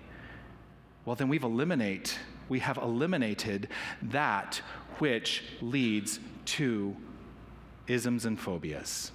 well, 1.05 1.15
then 1.15 1.27
we've 1.27 1.43
eliminate, 1.43 2.17
we 2.49 2.59
have 2.59 2.77
eliminated 2.77 3.69
that 4.01 4.61
which 4.99 5.43
leads 5.61 6.19
to 6.45 6.95
isms 7.87 8.25
and 8.25 8.39
phobias. 8.39 9.11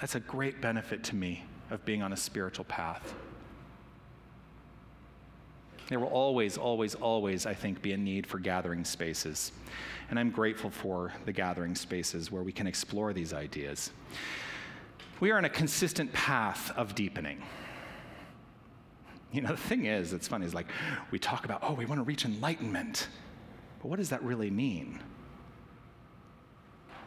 That's 0.00 0.14
a 0.14 0.20
great 0.20 0.60
benefit 0.60 1.04
to 1.04 1.14
me 1.14 1.44
of 1.70 1.84
being 1.84 2.02
on 2.02 2.12
a 2.12 2.16
spiritual 2.16 2.64
path. 2.64 3.14
There 5.88 6.00
will 6.00 6.08
always, 6.08 6.56
always, 6.56 6.94
always, 6.94 7.46
I 7.46 7.54
think, 7.54 7.82
be 7.82 7.92
a 7.92 7.96
need 7.96 8.26
for 8.26 8.38
gathering 8.38 8.84
spaces. 8.84 9.52
And 10.08 10.18
I'm 10.18 10.30
grateful 10.30 10.70
for 10.70 11.12
the 11.26 11.32
gathering 11.32 11.74
spaces 11.74 12.30
where 12.30 12.42
we 12.42 12.52
can 12.52 12.66
explore 12.66 13.12
these 13.12 13.32
ideas. 13.32 13.90
We 15.18 15.32
are 15.32 15.36
on 15.36 15.44
a 15.44 15.50
consistent 15.50 16.12
path 16.12 16.72
of 16.76 16.94
deepening. 16.94 17.42
You 19.32 19.42
know, 19.42 19.50
the 19.50 19.56
thing 19.56 19.86
is, 19.86 20.12
it's 20.12 20.28
funny, 20.28 20.46
is 20.46 20.54
like 20.54 20.68
we 21.10 21.18
talk 21.18 21.44
about, 21.44 21.60
oh, 21.62 21.74
we 21.74 21.86
want 21.86 21.98
to 21.98 22.04
reach 22.04 22.24
enlightenment. 22.24 23.08
But 23.82 23.88
what 23.88 23.98
does 23.98 24.10
that 24.10 24.22
really 24.22 24.50
mean? 24.50 25.00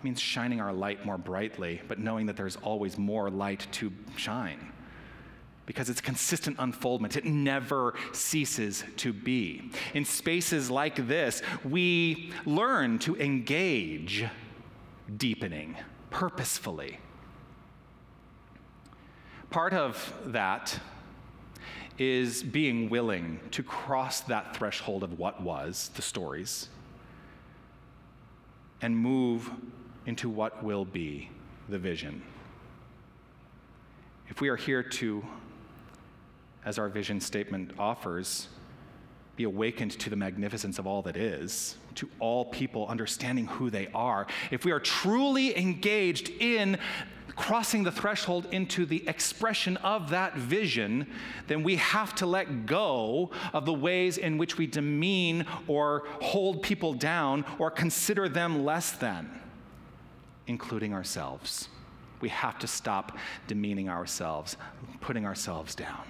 Means 0.03 0.19
shining 0.19 0.59
our 0.59 0.73
light 0.73 1.05
more 1.05 1.17
brightly, 1.17 1.81
but 1.87 1.97
knowing 1.97 2.25
that 2.25 2.35
there's 2.35 2.57
always 2.57 2.97
more 2.97 3.29
light 3.29 3.65
to 3.73 3.91
shine 4.17 4.59
because 5.65 5.89
it's 5.89 6.01
consistent 6.01 6.57
unfoldment. 6.59 7.15
It 7.15 7.25
never 7.25 7.93
ceases 8.11 8.83
to 8.97 9.13
be. 9.13 9.71
In 9.93 10.05
spaces 10.05 10.69
like 10.69 11.07
this, 11.07 11.41
we 11.63 12.33
learn 12.45 12.99
to 12.99 13.15
engage 13.15 14.25
deepening 15.17 15.77
purposefully. 16.09 16.99
Part 19.49 19.73
of 19.73 20.13
that 20.25 20.79
is 21.97 22.41
being 22.43 22.89
willing 22.89 23.39
to 23.51 23.63
cross 23.63 24.21
that 24.21 24.55
threshold 24.55 25.03
of 25.03 25.19
what 25.19 25.41
was, 25.41 25.91
the 25.95 26.01
stories, 26.01 26.67
and 28.81 28.97
move 28.97 29.49
into 30.05 30.29
what 30.29 30.63
will 30.63 30.85
be, 30.85 31.29
the 31.69 31.77
vision. 31.77 32.21
If 34.29 34.41
we 34.41 34.49
are 34.49 34.55
here 34.55 34.83
to 34.83 35.23
as 36.65 36.79
our 36.79 36.89
vision 36.89 37.19
statement 37.19 37.71
offers, 37.77 38.47
be 39.35 39.43
awakened 39.43 39.91
to 39.91 40.09
the 40.09 40.15
magnificence 40.15 40.79
of 40.79 40.87
all 40.87 41.01
that 41.01 41.17
is, 41.17 41.75
to 41.95 42.09
all 42.19 42.45
people 42.45 42.87
understanding 42.87 43.47
who 43.47 43.69
they 43.69 43.87
are. 43.93 44.27
If 44.51 44.63
we 44.63 44.71
are 44.71 44.79
truly 44.79 45.57
engaged 45.57 46.29
in 46.29 46.77
crossing 47.35 47.83
the 47.83 47.91
threshold 47.91 48.47
into 48.51 48.85
the 48.85 49.07
expression 49.07 49.75
of 49.77 50.11
that 50.11 50.35
vision, 50.37 51.07
then 51.47 51.63
we 51.63 51.77
have 51.77 52.13
to 52.15 52.27
let 52.27 52.67
go 52.67 53.31
of 53.53 53.65
the 53.65 53.73
ways 53.73 54.19
in 54.19 54.37
which 54.37 54.57
we 54.57 54.67
demean 54.67 55.45
or 55.67 56.03
hold 56.21 56.61
people 56.61 56.93
down 56.93 57.43
or 57.57 57.71
consider 57.71 58.29
them 58.29 58.63
less 58.63 58.91
than, 58.91 59.31
including 60.47 60.93
ourselves. 60.93 61.69
We 62.21 62.29
have 62.29 62.59
to 62.59 62.67
stop 62.67 63.17
demeaning 63.47 63.89
ourselves, 63.89 64.57
putting 65.01 65.25
ourselves 65.25 65.75
down. 65.75 66.03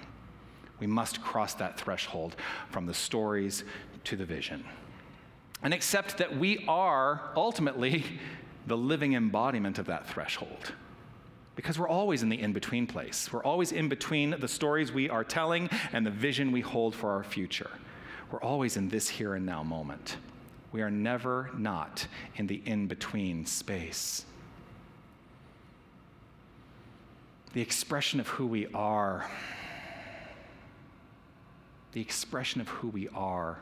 We 0.80 0.86
must 0.86 1.22
cross 1.22 1.54
that 1.54 1.78
threshold 1.78 2.36
from 2.70 2.86
the 2.86 2.94
stories 2.94 3.64
to 4.04 4.16
the 4.16 4.24
vision. 4.24 4.64
And 5.62 5.72
accept 5.72 6.18
that 6.18 6.36
we 6.36 6.64
are 6.68 7.32
ultimately 7.36 8.04
the 8.66 8.76
living 8.76 9.14
embodiment 9.14 9.78
of 9.78 9.86
that 9.86 10.08
threshold. 10.08 10.72
Because 11.56 11.78
we're 11.78 11.88
always 11.88 12.22
in 12.22 12.28
the 12.28 12.40
in 12.40 12.52
between 12.52 12.86
place. 12.86 13.32
We're 13.32 13.44
always 13.44 13.72
in 13.72 13.88
between 13.88 14.34
the 14.38 14.48
stories 14.48 14.92
we 14.92 15.08
are 15.08 15.22
telling 15.22 15.70
and 15.92 16.04
the 16.04 16.10
vision 16.10 16.50
we 16.50 16.60
hold 16.60 16.94
for 16.94 17.10
our 17.12 17.22
future. 17.22 17.70
We're 18.30 18.42
always 18.42 18.76
in 18.76 18.88
this 18.88 19.08
here 19.08 19.34
and 19.34 19.46
now 19.46 19.62
moment. 19.62 20.16
We 20.74 20.82
are 20.82 20.90
never 20.90 21.50
not 21.56 22.08
in 22.34 22.48
the 22.48 22.60
in 22.66 22.88
between 22.88 23.46
space. 23.46 24.24
The 27.52 27.60
expression 27.60 28.18
of 28.18 28.26
who 28.26 28.48
we 28.48 28.66
are, 28.74 29.30
the 31.92 32.00
expression 32.00 32.60
of 32.60 32.66
who 32.66 32.88
we 32.88 33.08
are 33.10 33.60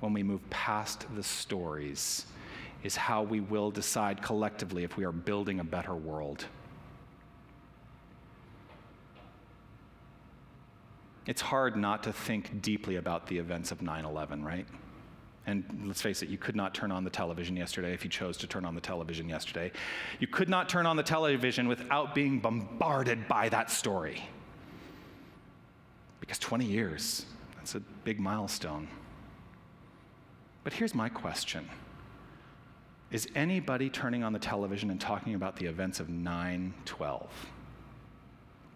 when 0.00 0.12
we 0.12 0.24
move 0.24 0.40
past 0.50 1.06
the 1.14 1.22
stories 1.22 2.26
is 2.82 2.96
how 2.96 3.22
we 3.22 3.38
will 3.38 3.70
decide 3.70 4.20
collectively 4.20 4.82
if 4.82 4.96
we 4.96 5.04
are 5.04 5.12
building 5.12 5.60
a 5.60 5.64
better 5.64 5.94
world. 5.94 6.46
It's 11.24 11.40
hard 11.40 11.76
not 11.76 12.02
to 12.02 12.12
think 12.12 12.60
deeply 12.60 12.96
about 12.96 13.28
the 13.28 13.38
events 13.38 13.70
of 13.70 13.80
9 13.80 14.04
11, 14.04 14.44
right? 14.44 14.66
And 15.46 15.64
let's 15.86 16.00
face 16.00 16.22
it, 16.22 16.28
you 16.28 16.38
could 16.38 16.54
not 16.54 16.72
turn 16.72 16.92
on 16.92 17.02
the 17.02 17.10
television 17.10 17.56
yesterday 17.56 17.92
if 17.92 18.04
you 18.04 18.10
chose 18.10 18.36
to 18.38 18.46
turn 18.46 18.64
on 18.64 18.74
the 18.74 18.80
television 18.80 19.28
yesterday. 19.28 19.72
You 20.20 20.28
could 20.28 20.48
not 20.48 20.68
turn 20.68 20.86
on 20.86 20.96
the 20.96 21.02
television 21.02 21.66
without 21.66 22.14
being 22.14 22.38
bombarded 22.38 23.26
by 23.26 23.48
that 23.48 23.70
story. 23.70 24.22
Because 26.20 26.38
20 26.38 26.64
years, 26.64 27.26
that's 27.56 27.74
a 27.74 27.80
big 28.04 28.20
milestone. 28.20 28.86
But 30.62 30.72
here's 30.72 30.94
my 30.94 31.08
question 31.08 31.68
Is 33.10 33.26
anybody 33.34 33.90
turning 33.90 34.22
on 34.22 34.32
the 34.32 34.38
television 34.38 34.90
and 34.90 35.00
talking 35.00 35.34
about 35.34 35.56
the 35.56 35.66
events 35.66 35.98
of 35.98 36.08
9 36.08 36.74
12? 36.84 37.28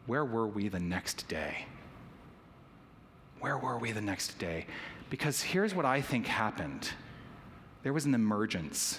Where 0.06 0.24
were 0.24 0.46
we 0.46 0.68
the 0.68 0.80
next 0.80 1.28
day? 1.28 1.66
Where 3.40 3.58
were 3.58 3.78
we 3.78 3.92
the 3.92 4.00
next 4.00 4.38
day? 4.38 4.66
Because 5.10 5.42
here's 5.42 5.74
what 5.74 5.84
I 5.84 6.00
think 6.00 6.26
happened 6.26 6.90
there 7.82 7.92
was 7.92 8.04
an 8.04 8.14
emergence 8.14 8.98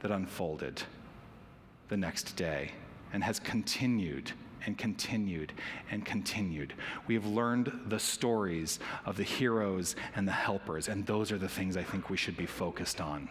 that 0.00 0.12
unfolded 0.12 0.80
the 1.88 1.96
next 1.96 2.36
day 2.36 2.70
and 3.12 3.24
has 3.24 3.40
continued 3.40 4.30
and 4.64 4.78
continued 4.78 5.52
and 5.90 6.04
continued. 6.04 6.74
We 7.08 7.14
have 7.14 7.26
learned 7.26 7.72
the 7.88 7.98
stories 7.98 8.78
of 9.04 9.16
the 9.16 9.24
heroes 9.24 9.96
and 10.14 10.26
the 10.26 10.32
helpers, 10.32 10.88
and 10.88 11.04
those 11.04 11.32
are 11.32 11.38
the 11.38 11.48
things 11.48 11.76
I 11.76 11.82
think 11.82 12.10
we 12.10 12.16
should 12.16 12.36
be 12.36 12.46
focused 12.46 13.00
on. 13.00 13.28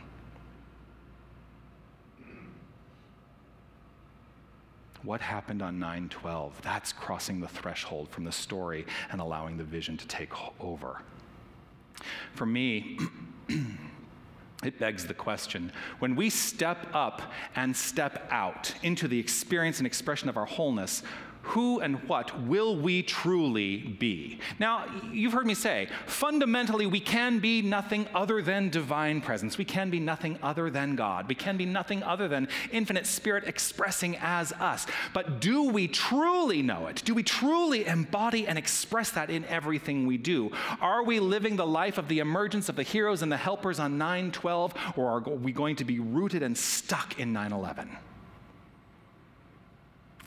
What 5.04 5.22
happened 5.22 5.62
on 5.62 5.80
912? 5.80 6.62
That's 6.62 6.94
crossing 6.94 7.40
the 7.40 7.48
threshold 7.48 8.10
from 8.10 8.24
the 8.24 8.32
story 8.32 8.86
and 9.12 9.20
allowing 9.20 9.58
the 9.58 9.64
vision 9.64 9.98
to 9.98 10.08
take 10.08 10.32
over. 10.60 11.02
For 12.34 12.46
me, 12.46 12.98
it 14.64 14.80
begs 14.80 15.06
the 15.06 15.14
question 15.14 15.72
when 16.00 16.16
we 16.16 16.30
step 16.30 16.88
up 16.94 17.22
and 17.56 17.76
step 17.76 18.28
out 18.30 18.74
into 18.84 19.08
the 19.08 19.20
experience 19.20 19.80
and 19.80 19.88
expression 19.88 20.30
of 20.30 20.38
our 20.38 20.46
wholeness, 20.46 21.04
who 21.44 21.80
and 21.80 22.08
what 22.08 22.40
will 22.42 22.76
we 22.76 23.04
truly 23.04 23.78
be? 23.78 24.40
Now, 24.60 24.86
you've 25.12 25.34
heard 25.34 25.46
me 25.46 25.54
say, 25.54 25.88
fundamentally, 26.06 26.86
we 26.86 27.00
can 27.00 27.40
be 27.40 27.62
nothing 27.62 28.08
other 28.14 28.42
than 28.42 28.70
divine 28.70 29.22
presence. 29.22 29.58
We 29.58 29.66
can 29.66 29.90
be 29.90 30.00
nothing 30.00 30.38
other 30.44 30.70
than 30.70 30.96
God. 30.96 31.28
We 31.28 31.36
can 31.36 31.58
be 31.58 31.66
nothing 31.66 32.04
other 32.04 32.28
than 32.28 32.48
infinite 32.72 33.06
spirit 33.06 33.46
expressing 33.46 34.18
as 34.22 34.52
us. 34.54 34.86
But 35.14 35.42
do 35.42 35.64
we 35.64 35.88
truly 35.88 36.62
know 36.62 36.88
it? 36.88 37.02
Do 37.04 37.14
we 37.14 37.24
truly 37.24 37.86
embody 37.86 38.48
and 38.48 38.58
express 38.58 39.10
that 39.12 39.30
in 39.30 39.46
everything 39.46 40.06
we 40.06 40.18
do? 40.18 40.52
Are 40.80 41.04
we 41.04 41.20
living 41.20 41.56
the 41.56 41.66
life 41.66 41.98
of 41.98 42.08
the 42.08 42.20
emergence 42.20 42.70
of 42.70 42.76
the 42.76 42.84
heroes 42.84 43.22
and 43.22 43.32
the 43.32 43.38
helpers 43.38 43.80
on 43.80 43.98
912, 43.98 44.74
or 44.96 45.10
are 45.10 45.20
we 45.22 45.52
going 45.52 45.76
to 45.78 45.86
be 45.86 46.00
rooted 46.00 46.44
and 46.44 46.58
stuck 46.58 47.20
in 47.20 47.34
9 47.34 47.52
11? 47.52 47.90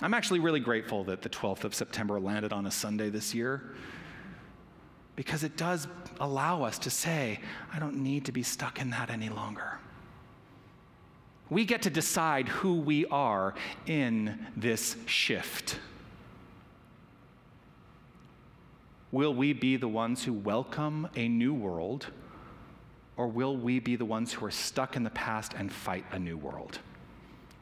I'm 0.00 0.14
actually 0.14 0.40
really 0.40 0.60
grateful 0.60 1.04
that 1.04 1.22
the 1.22 1.28
12th 1.28 1.64
of 1.64 1.74
September 1.74 2.18
landed 2.18 2.52
on 2.52 2.66
a 2.66 2.70
Sunday 2.70 3.10
this 3.10 3.34
year 3.34 3.74
because 5.16 5.44
it 5.44 5.56
does 5.56 5.86
allow 6.18 6.64
us 6.64 6.78
to 6.80 6.90
say, 6.90 7.40
I 7.72 7.78
don't 7.78 7.96
need 7.96 8.24
to 8.24 8.32
be 8.32 8.42
stuck 8.42 8.80
in 8.80 8.90
that 8.90 9.10
any 9.10 9.28
longer. 9.28 9.78
We 11.50 11.64
get 11.64 11.82
to 11.82 11.90
decide 11.90 12.48
who 12.48 12.74
we 12.74 13.06
are 13.06 13.54
in 13.86 14.46
this 14.56 14.96
shift. 15.06 15.78
Will 19.12 19.34
we 19.34 19.52
be 19.52 19.76
the 19.76 19.86
ones 19.86 20.24
who 20.24 20.32
welcome 20.32 21.08
a 21.14 21.28
new 21.28 21.54
world, 21.54 22.08
or 23.16 23.28
will 23.28 23.56
we 23.56 23.78
be 23.78 23.94
the 23.94 24.04
ones 24.04 24.32
who 24.32 24.44
are 24.44 24.50
stuck 24.50 24.96
in 24.96 25.04
the 25.04 25.10
past 25.10 25.54
and 25.54 25.70
fight 25.70 26.04
a 26.10 26.18
new 26.18 26.36
world? 26.36 26.80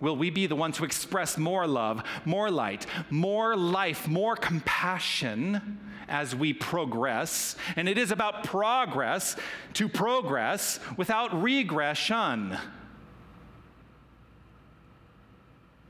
Will 0.02 0.16
we 0.16 0.30
be 0.30 0.48
the 0.48 0.56
ones 0.56 0.76
who 0.76 0.84
express 0.84 1.38
more 1.38 1.64
love, 1.64 2.02
more 2.24 2.50
light, 2.50 2.86
more 3.08 3.56
life, 3.56 4.08
more 4.08 4.34
compassion 4.34 5.78
as 6.08 6.34
we 6.34 6.52
progress? 6.52 7.54
And 7.76 7.88
it 7.88 7.96
is 7.96 8.10
about 8.10 8.42
progress 8.42 9.36
to 9.74 9.88
progress 9.88 10.80
without 10.96 11.40
regression. 11.40 12.58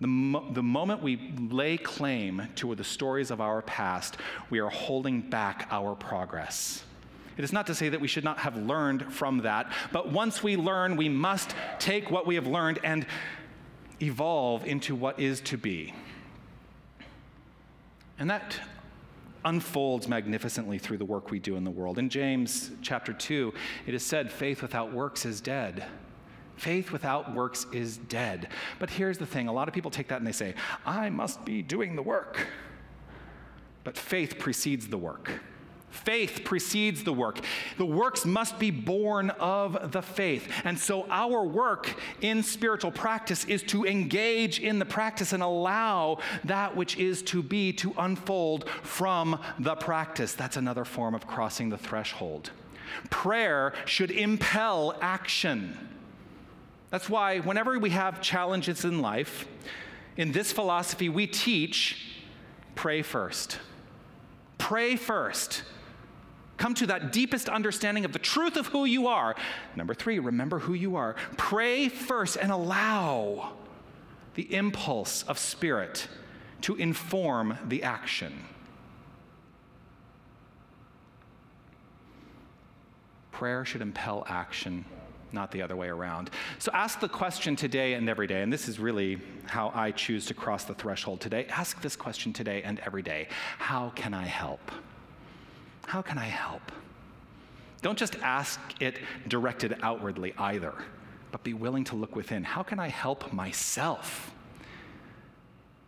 The, 0.03 0.09
mo- 0.09 0.53
the 0.53 0.62
moment 0.62 1.03
we 1.03 1.33
lay 1.51 1.79
claim 1.79 2.48
to 2.57 2.75
the 2.75 2.85
stories 2.85 3.31
of 3.31 3.40
our 3.40 3.62
past, 3.62 4.18
we 4.51 4.59
are 4.59 4.68
holding 4.68 5.22
back 5.22 5.68
our 5.70 5.94
progress. 5.94 6.85
It 7.38 7.44
is 7.44 7.53
not 7.53 7.66
to 7.68 7.75
say 7.75 7.88
that 7.88 8.01
we 8.01 8.09
should 8.09 8.25
not 8.25 8.40
have 8.40 8.59
learned 8.59 9.11
from 9.14 9.38
that, 9.38 9.72
but 9.90 10.12
once 10.12 10.42
we 10.42 10.59
learn, 10.59 10.98
we 10.98 11.09
must 11.09 11.55
take 11.79 12.11
what 12.11 12.27
we 12.27 12.35
have 12.35 12.46
learned 12.46 12.79
and 12.85 13.07
evolve 14.03 14.67
into 14.67 14.95
what 14.95 15.19
is 15.19 15.41
to 15.43 15.57
be. 15.57 15.95
And 18.19 18.29
that 18.29 18.59
unfolds 19.45 20.09
magnificently 20.09 20.79
through 20.79 20.99
the 20.99 21.05
work 21.05 21.31
we 21.31 21.38
do 21.38 21.57
in 21.57 21.65
the 21.65 21.71
world. 21.71 21.99
In 21.99 22.09
James 22.09 22.71
chapter 22.83 23.12
2, 23.12 23.53
it 23.87 23.95
is 23.95 24.05
said, 24.05 24.31
faith 24.31 24.62
without 24.62 24.93
works 24.93 25.25
is 25.25 25.41
dead. 25.41 25.85
Faith 26.57 26.93
without 26.93 27.35
works 27.35 27.67
is 27.73 27.97
dead. 27.97 28.49
But 28.79 28.91
here's 28.91 29.19
the 29.19 29.27
thing 29.27 29.49
a 29.49 29.53
lot 29.53 29.69
of 29.69 29.75
people 29.75 29.91
take 29.91 30.09
that 30.09 30.19
and 30.19 30.27
they 30.27 30.33
say, 30.33 30.55
I 30.87 31.11
must 31.11 31.45
be 31.45 31.62
doing 31.62 31.97
the 31.97 32.03
work. 32.03 32.47
But 33.85 33.97
faith 33.97 34.38
precedes 34.38 34.88
the 34.88 34.99
work. 34.99 35.41
Faith 35.92 36.40
precedes 36.42 37.05
the 37.05 37.12
work. 37.12 37.38
The 37.76 37.85
works 37.85 38.24
must 38.24 38.59
be 38.59 38.70
born 38.70 39.28
of 39.31 39.92
the 39.92 40.00
faith. 40.00 40.50
And 40.64 40.78
so, 40.78 41.07
our 41.11 41.44
work 41.44 41.94
in 42.22 42.42
spiritual 42.42 42.90
practice 42.90 43.44
is 43.44 43.62
to 43.64 43.85
engage 43.85 44.59
in 44.59 44.78
the 44.78 44.87
practice 44.87 45.35
and 45.35 45.42
allow 45.42 46.18
that 46.44 46.74
which 46.74 46.96
is 46.96 47.22
to 47.24 47.42
be 47.42 47.74
to 47.74 47.94
unfold 47.98 48.68
from 48.83 49.38
the 49.59 49.74
practice. 49.76 50.33
That's 50.33 50.57
another 50.57 50.87
form 50.87 51.14
of 51.14 51.26
crossing 51.26 51.68
the 51.68 51.78
threshold. 51.78 52.50
Prayer 53.11 53.74
should 53.85 54.11
impel 54.11 54.96
action. 55.02 55.76
That's 56.88 57.09
why, 57.11 57.40
whenever 57.40 57.78
we 57.78 57.90
have 57.90 58.22
challenges 58.22 58.87
in 58.87 59.02
life, 59.02 59.46
in 60.16 60.33
this 60.33 60.52
philosophy, 60.52 61.11
we 61.11 61.26
teach 61.26 62.16
pray 62.74 63.02
first. 63.02 63.59
Pray 64.57 64.96
first. 64.96 65.64
Come 66.62 66.75
to 66.75 66.87
that 66.87 67.11
deepest 67.11 67.48
understanding 67.48 68.05
of 68.05 68.12
the 68.12 68.20
truth 68.20 68.57
of 68.57 68.68
who 68.68 68.85
you 68.85 69.09
are. 69.09 69.35
Number 69.75 69.94
three, 69.94 70.20
remember 70.20 70.61
who 70.61 70.75
you 70.75 70.94
are. 70.94 71.16
Pray 71.37 71.88
first 71.88 72.37
and 72.37 72.53
allow 72.53 73.55
the 74.37 74.55
impulse 74.55 75.25
of 75.25 75.40
spirit 75.40 76.07
to 76.61 76.77
inform 76.77 77.59
the 77.66 77.83
action. 77.83 78.44
Prayer 83.33 83.64
should 83.64 83.83
impel 83.83 84.25
action, 84.29 84.85
not 85.33 85.51
the 85.51 85.62
other 85.62 85.75
way 85.75 85.88
around. 85.88 86.31
So 86.61 86.70
ask 86.72 87.01
the 87.01 87.09
question 87.09 87.57
today 87.57 87.94
and 87.94 88.09
every 88.09 88.29
day, 88.29 88.40
and 88.40 88.53
this 88.53 88.68
is 88.68 88.79
really 88.79 89.20
how 89.46 89.72
I 89.75 89.90
choose 89.90 90.27
to 90.27 90.35
cross 90.35 90.62
the 90.62 90.75
threshold 90.75 91.20
today. 91.20 91.46
Ask 91.46 91.83
this 91.83 91.96
question 91.96 92.33
today 92.33 92.62
and 92.62 92.79
every 92.87 93.03
day 93.03 93.27
How 93.59 93.90
can 93.96 94.14
I 94.14 94.27
help? 94.27 94.70
How 95.87 96.03
can 96.03 96.18
I 96.18 96.25
help? 96.25 96.73
Don't 97.83 97.99
just 97.99 98.16
ask 98.23 98.61
it 98.81 98.99
directed 99.29 99.77
outwardly 99.83 100.33
either, 100.38 100.73
but 101.33 101.42
be 101.42 101.53
willing 101.53 101.85
to 101.85 101.97
look 101.97 102.14
within. 102.14 102.45
How 102.45 102.62
can 102.62 102.79
I 102.79 102.88
help 102.88 103.33
myself? 103.33 104.33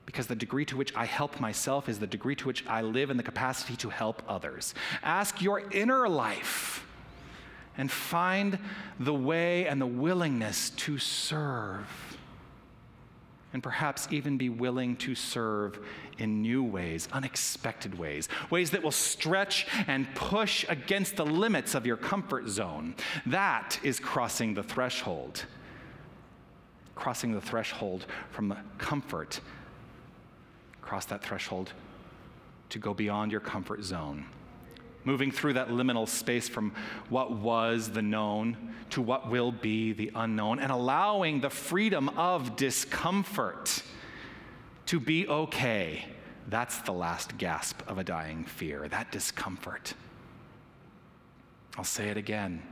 Because 0.05 0.27
the 0.27 0.35
degree 0.35 0.65
to 0.67 0.77
which 0.77 0.95
I 0.97 1.07
help 1.07 1.41
myself 1.41 1.89
is 1.89 1.99
the 1.99 2.07
degree 2.07 2.35
to 2.37 2.47
which 2.47 2.67
I 2.67 2.83
live 2.83 3.11
in 3.11 3.17
the 3.17 3.23
capacity 3.23 3.77
to 3.77 3.91
help 3.91 4.23
others. 4.29 4.75
Ask 5.03 5.41
your 5.41 5.63
inner 5.71 6.09
life 6.09 6.87
and 7.77 7.91
find 7.91 8.59
the 8.99 9.15
way 9.15 9.67
and 9.67 9.81
the 9.81 9.87
willingness 9.87 10.71
to 10.71 10.99
serve. 10.99 12.14
And 13.55 13.63
perhaps 13.63 14.09
even 14.11 14.37
be 14.37 14.51
willing 14.51 14.97
to 14.97 15.15
serve 15.15 15.79
in 16.19 16.43
new 16.43 16.63
ways, 16.63 17.09
unexpected 17.13 17.97
ways, 17.97 18.29
ways 18.51 18.73
that 18.73 18.83
will 18.83 18.91
stretch 18.91 19.67
and 19.87 20.13
push 20.17 20.67
against 20.69 21.15
the 21.17 21.25
limits 21.25 21.77
of 21.77 21.87
your 21.87 21.97
comfort 21.97 22.49
zone. 22.49 22.97
That 23.25 23.79
is 23.85 24.01
crossing 24.01 24.55
the 24.55 24.65
threshold. 24.65 25.47
Crossing 26.97 27.33
the 27.33 27.41
threshold 27.41 28.07
from 28.31 28.57
comfort, 28.77 29.41
cross 30.83 31.07
that 31.07 31.23
threshold 31.23 31.73
to 32.71 32.79
go 32.81 32.93
beyond 32.93 33.31
your 33.31 33.41
comfort 33.41 33.85
zone 33.85 34.27
moving 35.05 35.31
through 35.31 35.55
that 35.55 35.69
liminal 35.69 36.09
space 36.09 36.49
from 36.49 36.73
what 37.09 37.33
was 37.33 37.91
the 37.91 38.03
known 38.03 38.75
to 38.91 39.03
what 39.03 39.31
will 39.31 39.53
be 39.53 39.93
the 39.93 40.11
unknown, 40.15 40.59
and 40.59 40.71
allowing 40.71 41.41
the 41.41 41.51
freedom 41.51 42.09
of 42.11 42.57
discomfort 42.57 43.83
to 44.87 45.01
be 45.01 45.27
okay. 45.27 46.07
That's 46.49 46.79
the 46.79 46.93
last 46.93 47.39
gasp 47.39 47.81
of 47.89 47.99
a 47.99 48.05
dying 48.05 48.45
fear, 48.45 48.87
that 48.89 49.11
discomfort. 49.11 49.95
I'll 51.77 51.85
say 51.85 52.09
it 52.09 52.17
again. 52.17 52.63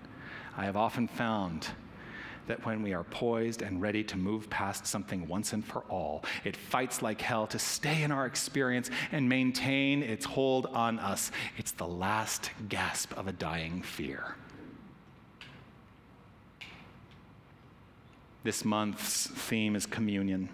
I 0.56 0.64
have 0.66 0.76
often 0.76 1.08
found 1.08 1.68
that 2.46 2.64
when 2.66 2.82
we 2.82 2.92
are 2.92 3.04
poised 3.04 3.62
and 3.62 3.80
ready 3.80 4.02
to 4.04 4.16
move 4.16 4.50
past 4.50 4.86
something 4.86 5.28
once 5.28 5.52
and 5.52 5.64
for 5.64 5.80
all, 5.88 6.24
it 6.44 6.56
fights 6.56 7.02
like 7.02 7.20
hell 7.20 7.46
to 7.46 7.58
stay 7.58 8.02
in 8.02 8.10
our 8.10 8.26
experience 8.26 8.90
and 9.12 9.28
maintain 9.28 10.02
its 10.02 10.24
hold 10.24 10.66
on 10.66 10.98
us. 10.98 11.30
It's 11.56 11.72
the 11.72 11.86
last 11.86 12.50
gasp 12.68 13.16
of 13.16 13.28
a 13.28 13.32
dying 13.32 13.82
fear. 13.82 14.36
This 18.44 18.64
month's 18.64 19.28
theme 19.28 19.76
is 19.76 19.86
communion. 19.86 20.48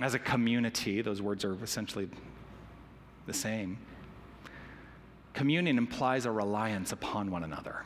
As 0.00 0.14
a 0.14 0.18
community, 0.18 1.02
those 1.02 1.20
words 1.20 1.44
are 1.44 1.54
essentially 1.62 2.08
the 3.26 3.34
same. 3.34 3.78
Communion 5.34 5.76
implies 5.78 6.26
a 6.26 6.30
reliance 6.30 6.92
upon 6.92 7.30
one 7.30 7.44
another. 7.44 7.84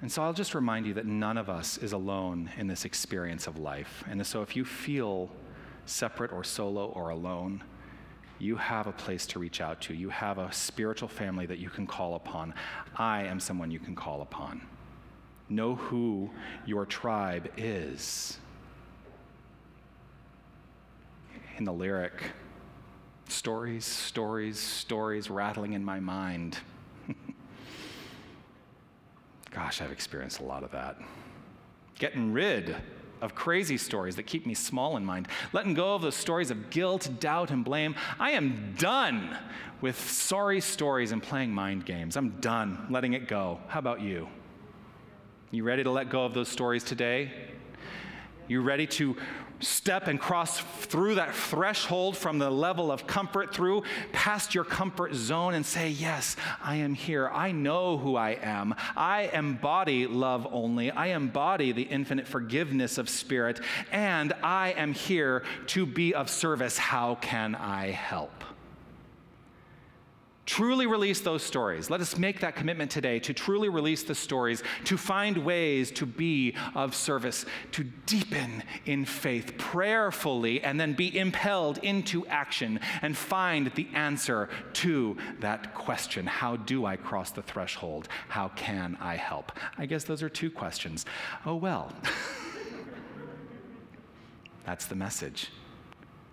And 0.00 0.10
so 0.10 0.22
I'll 0.22 0.32
just 0.32 0.54
remind 0.54 0.86
you 0.86 0.94
that 0.94 1.06
none 1.06 1.36
of 1.36 1.50
us 1.50 1.76
is 1.78 1.92
alone 1.92 2.50
in 2.56 2.66
this 2.66 2.84
experience 2.84 3.46
of 3.46 3.58
life. 3.58 4.02
And 4.08 4.24
so 4.26 4.42
if 4.42 4.56
you 4.56 4.64
feel 4.64 5.30
separate 5.84 6.32
or 6.32 6.44
solo 6.44 6.86
or 6.86 7.10
alone, 7.10 7.62
you 8.38 8.56
have 8.56 8.86
a 8.86 8.92
place 8.92 9.26
to 9.26 9.38
reach 9.38 9.60
out 9.60 9.80
to. 9.82 9.94
You 9.94 10.08
have 10.08 10.38
a 10.38 10.52
spiritual 10.52 11.08
family 11.08 11.46
that 11.46 11.58
you 11.58 11.70
can 11.70 11.86
call 11.86 12.14
upon. 12.14 12.54
I 12.96 13.24
am 13.24 13.38
someone 13.38 13.70
you 13.70 13.78
can 13.78 13.94
call 13.94 14.22
upon. 14.22 14.62
Know 15.48 15.76
who 15.76 16.30
your 16.66 16.86
tribe 16.86 17.50
is. 17.56 18.38
In 21.58 21.64
the 21.64 21.72
lyric, 21.72 22.22
Stories, 23.32 23.86
stories, 23.86 24.58
stories 24.58 25.30
rattling 25.30 25.72
in 25.72 25.82
my 25.82 26.00
mind. 26.00 26.58
Gosh, 29.50 29.80
I've 29.80 29.90
experienced 29.90 30.40
a 30.40 30.44
lot 30.44 30.62
of 30.62 30.70
that. 30.72 30.98
Getting 31.98 32.34
rid 32.34 32.76
of 33.22 33.34
crazy 33.34 33.78
stories 33.78 34.16
that 34.16 34.24
keep 34.24 34.44
me 34.44 34.52
small 34.52 34.98
in 34.98 35.04
mind, 35.04 35.28
letting 35.54 35.72
go 35.72 35.94
of 35.94 36.02
those 36.02 36.14
stories 36.14 36.50
of 36.50 36.68
guilt, 36.68 37.08
doubt, 37.20 37.50
and 37.50 37.64
blame. 37.64 37.94
I 38.20 38.32
am 38.32 38.74
done 38.78 39.36
with 39.80 39.98
sorry 39.98 40.60
stories 40.60 41.10
and 41.10 41.22
playing 41.22 41.54
mind 41.54 41.86
games. 41.86 42.16
I'm 42.16 42.38
done 42.40 42.86
letting 42.90 43.14
it 43.14 43.28
go. 43.28 43.60
How 43.66 43.78
about 43.78 44.02
you? 44.02 44.28
You 45.50 45.64
ready 45.64 45.84
to 45.84 45.90
let 45.90 46.10
go 46.10 46.26
of 46.26 46.34
those 46.34 46.48
stories 46.48 46.84
today? 46.84 47.32
You 48.48 48.60
ready 48.60 48.86
to 48.88 49.16
step 49.60 50.08
and 50.08 50.20
cross 50.20 50.60
through 50.60 51.14
that 51.14 51.34
threshold 51.34 52.16
from 52.16 52.38
the 52.38 52.50
level 52.50 52.90
of 52.90 53.06
comfort 53.06 53.54
through 53.54 53.84
past 54.12 54.54
your 54.54 54.64
comfort 54.64 55.14
zone 55.14 55.54
and 55.54 55.64
say, 55.64 55.88
Yes, 55.88 56.36
I 56.62 56.76
am 56.76 56.94
here. 56.94 57.28
I 57.28 57.52
know 57.52 57.98
who 57.98 58.16
I 58.16 58.30
am. 58.42 58.74
I 58.96 59.30
embody 59.32 60.06
love 60.06 60.46
only. 60.50 60.90
I 60.90 61.08
embody 61.08 61.72
the 61.72 61.82
infinite 61.82 62.26
forgiveness 62.26 62.98
of 62.98 63.08
spirit. 63.08 63.60
And 63.90 64.32
I 64.42 64.72
am 64.72 64.92
here 64.92 65.44
to 65.68 65.86
be 65.86 66.14
of 66.14 66.28
service. 66.28 66.76
How 66.76 67.14
can 67.16 67.54
I 67.54 67.90
help? 67.90 68.44
Truly 70.44 70.88
release 70.88 71.20
those 71.20 71.44
stories. 71.44 71.88
Let 71.88 72.00
us 72.00 72.18
make 72.18 72.40
that 72.40 72.56
commitment 72.56 72.90
today 72.90 73.20
to 73.20 73.32
truly 73.32 73.68
release 73.68 74.02
the 74.02 74.14
stories, 74.14 74.64
to 74.84 74.96
find 74.98 75.38
ways 75.38 75.92
to 75.92 76.04
be 76.04 76.56
of 76.74 76.96
service, 76.96 77.46
to 77.72 77.84
deepen 77.84 78.64
in 78.84 79.04
faith 79.04 79.56
prayerfully, 79.56 80.60
and 80.60 80.80
then 80.80 80.94
be 80.94 81.16
impelled 81.16 81.78
into 81.78 82.26
action 82.26 82.80
and 83.02 83.16
find 83.16 83.70
the 83.76 83.86
answer 83.94 84.48
to 84.72 85.16
that 85.38 85.76
question 85.76 86.26
How 86.26 86.56
do 86.56 86.86
I 86.86 86.96
cross 86.96 87.30
the 87.30 87.42
threshold? 87.42 88.08
How 88.28 88.48
can 88.48 88.98
I 89.00 89.14
help? 89.14 89.52
I 89.78 89.86
guess 89.86 90.02
those 90.02 90.24
are 90.24 90.28
two 90.28 90.50
questions. 90.50 91.06
Oh, 91.46 91.54
well. 91.54 91.92
That's 94.66 94.86
the 94.86 94.96
message. 94.96 95.50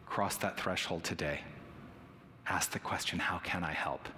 Cross 0.08 0.38
that 0.38 0.60
threshold 0.60 1.04
today 1.04 1.42
ask 2.50 2.72
the 2.72 2.80
question, 2.80 3.20
How 3.20 3.38
can 3.40 3.64
I 3.64 3.74
help? 3.74 4.10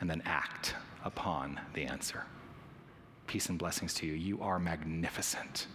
And 0.00 0.08
then 0.08 0.22
act 0.24 0.74
upon 1.04 1.60
the 1.74 1.84
answer. 1.84 2.24
Peace 3.26 3.48
and 3.48 3.58
blessings 3.58 3.94
to 3.94 4.06
you. 4.06 4.14
You 4.14 4.42
are 4.42 4.58
magnificent. 4.58 5.66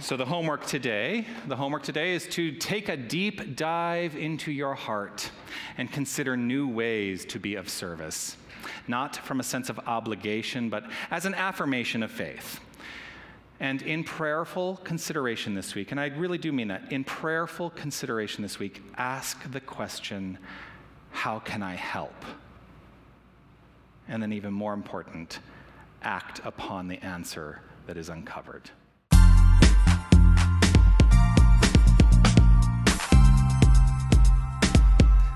So, 0.00 0.16
the 0.16 0.24
homework 0.24 0.66
today, 0.66 1.26
the 1.46 1.56
homework 1.56 1.82
today 1.82 2.14
is 2.14 2.26
to 2.28 2.52
take 2.52 2.88
a 2.88 2.96
deep 2.96 3.56
dive 3.56 4.16
into 4.16 4.50
your 4.52 4.74
heart 4.74 5.30
and 5.78 5.90
consider 5.90 6.36
new 6.36 6.68
ways 6.68 7.24
to 7.26 7.38
be 7.38 7.54
of 7.54 7.68
service 7.68 8.36
not 8.86 9.16
from 9.16 9.40
a 9.40 9.42
sense 9.42 9.70
of 9.70 9.78
obligation, 9.86 10.68
but 10.68 10.84
as 11.10 11.24
an 11.24 11.34
affirmation 11.34 12.02
of 12.02 12.10
faith. 12.10 12.60
And 13.60 13.82
in 13.82 14.04
prayerful 14.04 14.80
consideration 14.84 15.54
this 15.54 15.74
week, 15.74 15.90
and 15.92 16.00
I 16.00 16.06
really 16.06 16.38
do 16.38 16.52
mean 16.52 16.68
that, 16.68 16.92
in 16.92 17.04
prayerful 17.04 17.70
consideration 17.70 18.42
this 18.42 18.58
week, 18.58 18.82
ask 18.96 19.50
the 19.50 19.60
question, 19.60 20.38
How 21.10 21.38
can 21.38 21.62
I 21.62 21.74
help? 21.74 22.24
And 24.08 24.22
then, 24.22 24.32
even 24.32 24.52
more 24.52 24.74
important, 24.74 25.38
act 26.02 26.40
upon 26.44 26.88
the 26.88 26.98
answer 26.98 27.60
that 27.86 27.96
is 27.96 28.08
uncovered. 28.08 28.70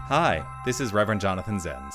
Hi, 0.08 0.42
this 0.64 0.80
is 0.80 0.94
Reverend 0.94 1.20
Jonathan 1.20 1.58
Zenz, 1.58 1.94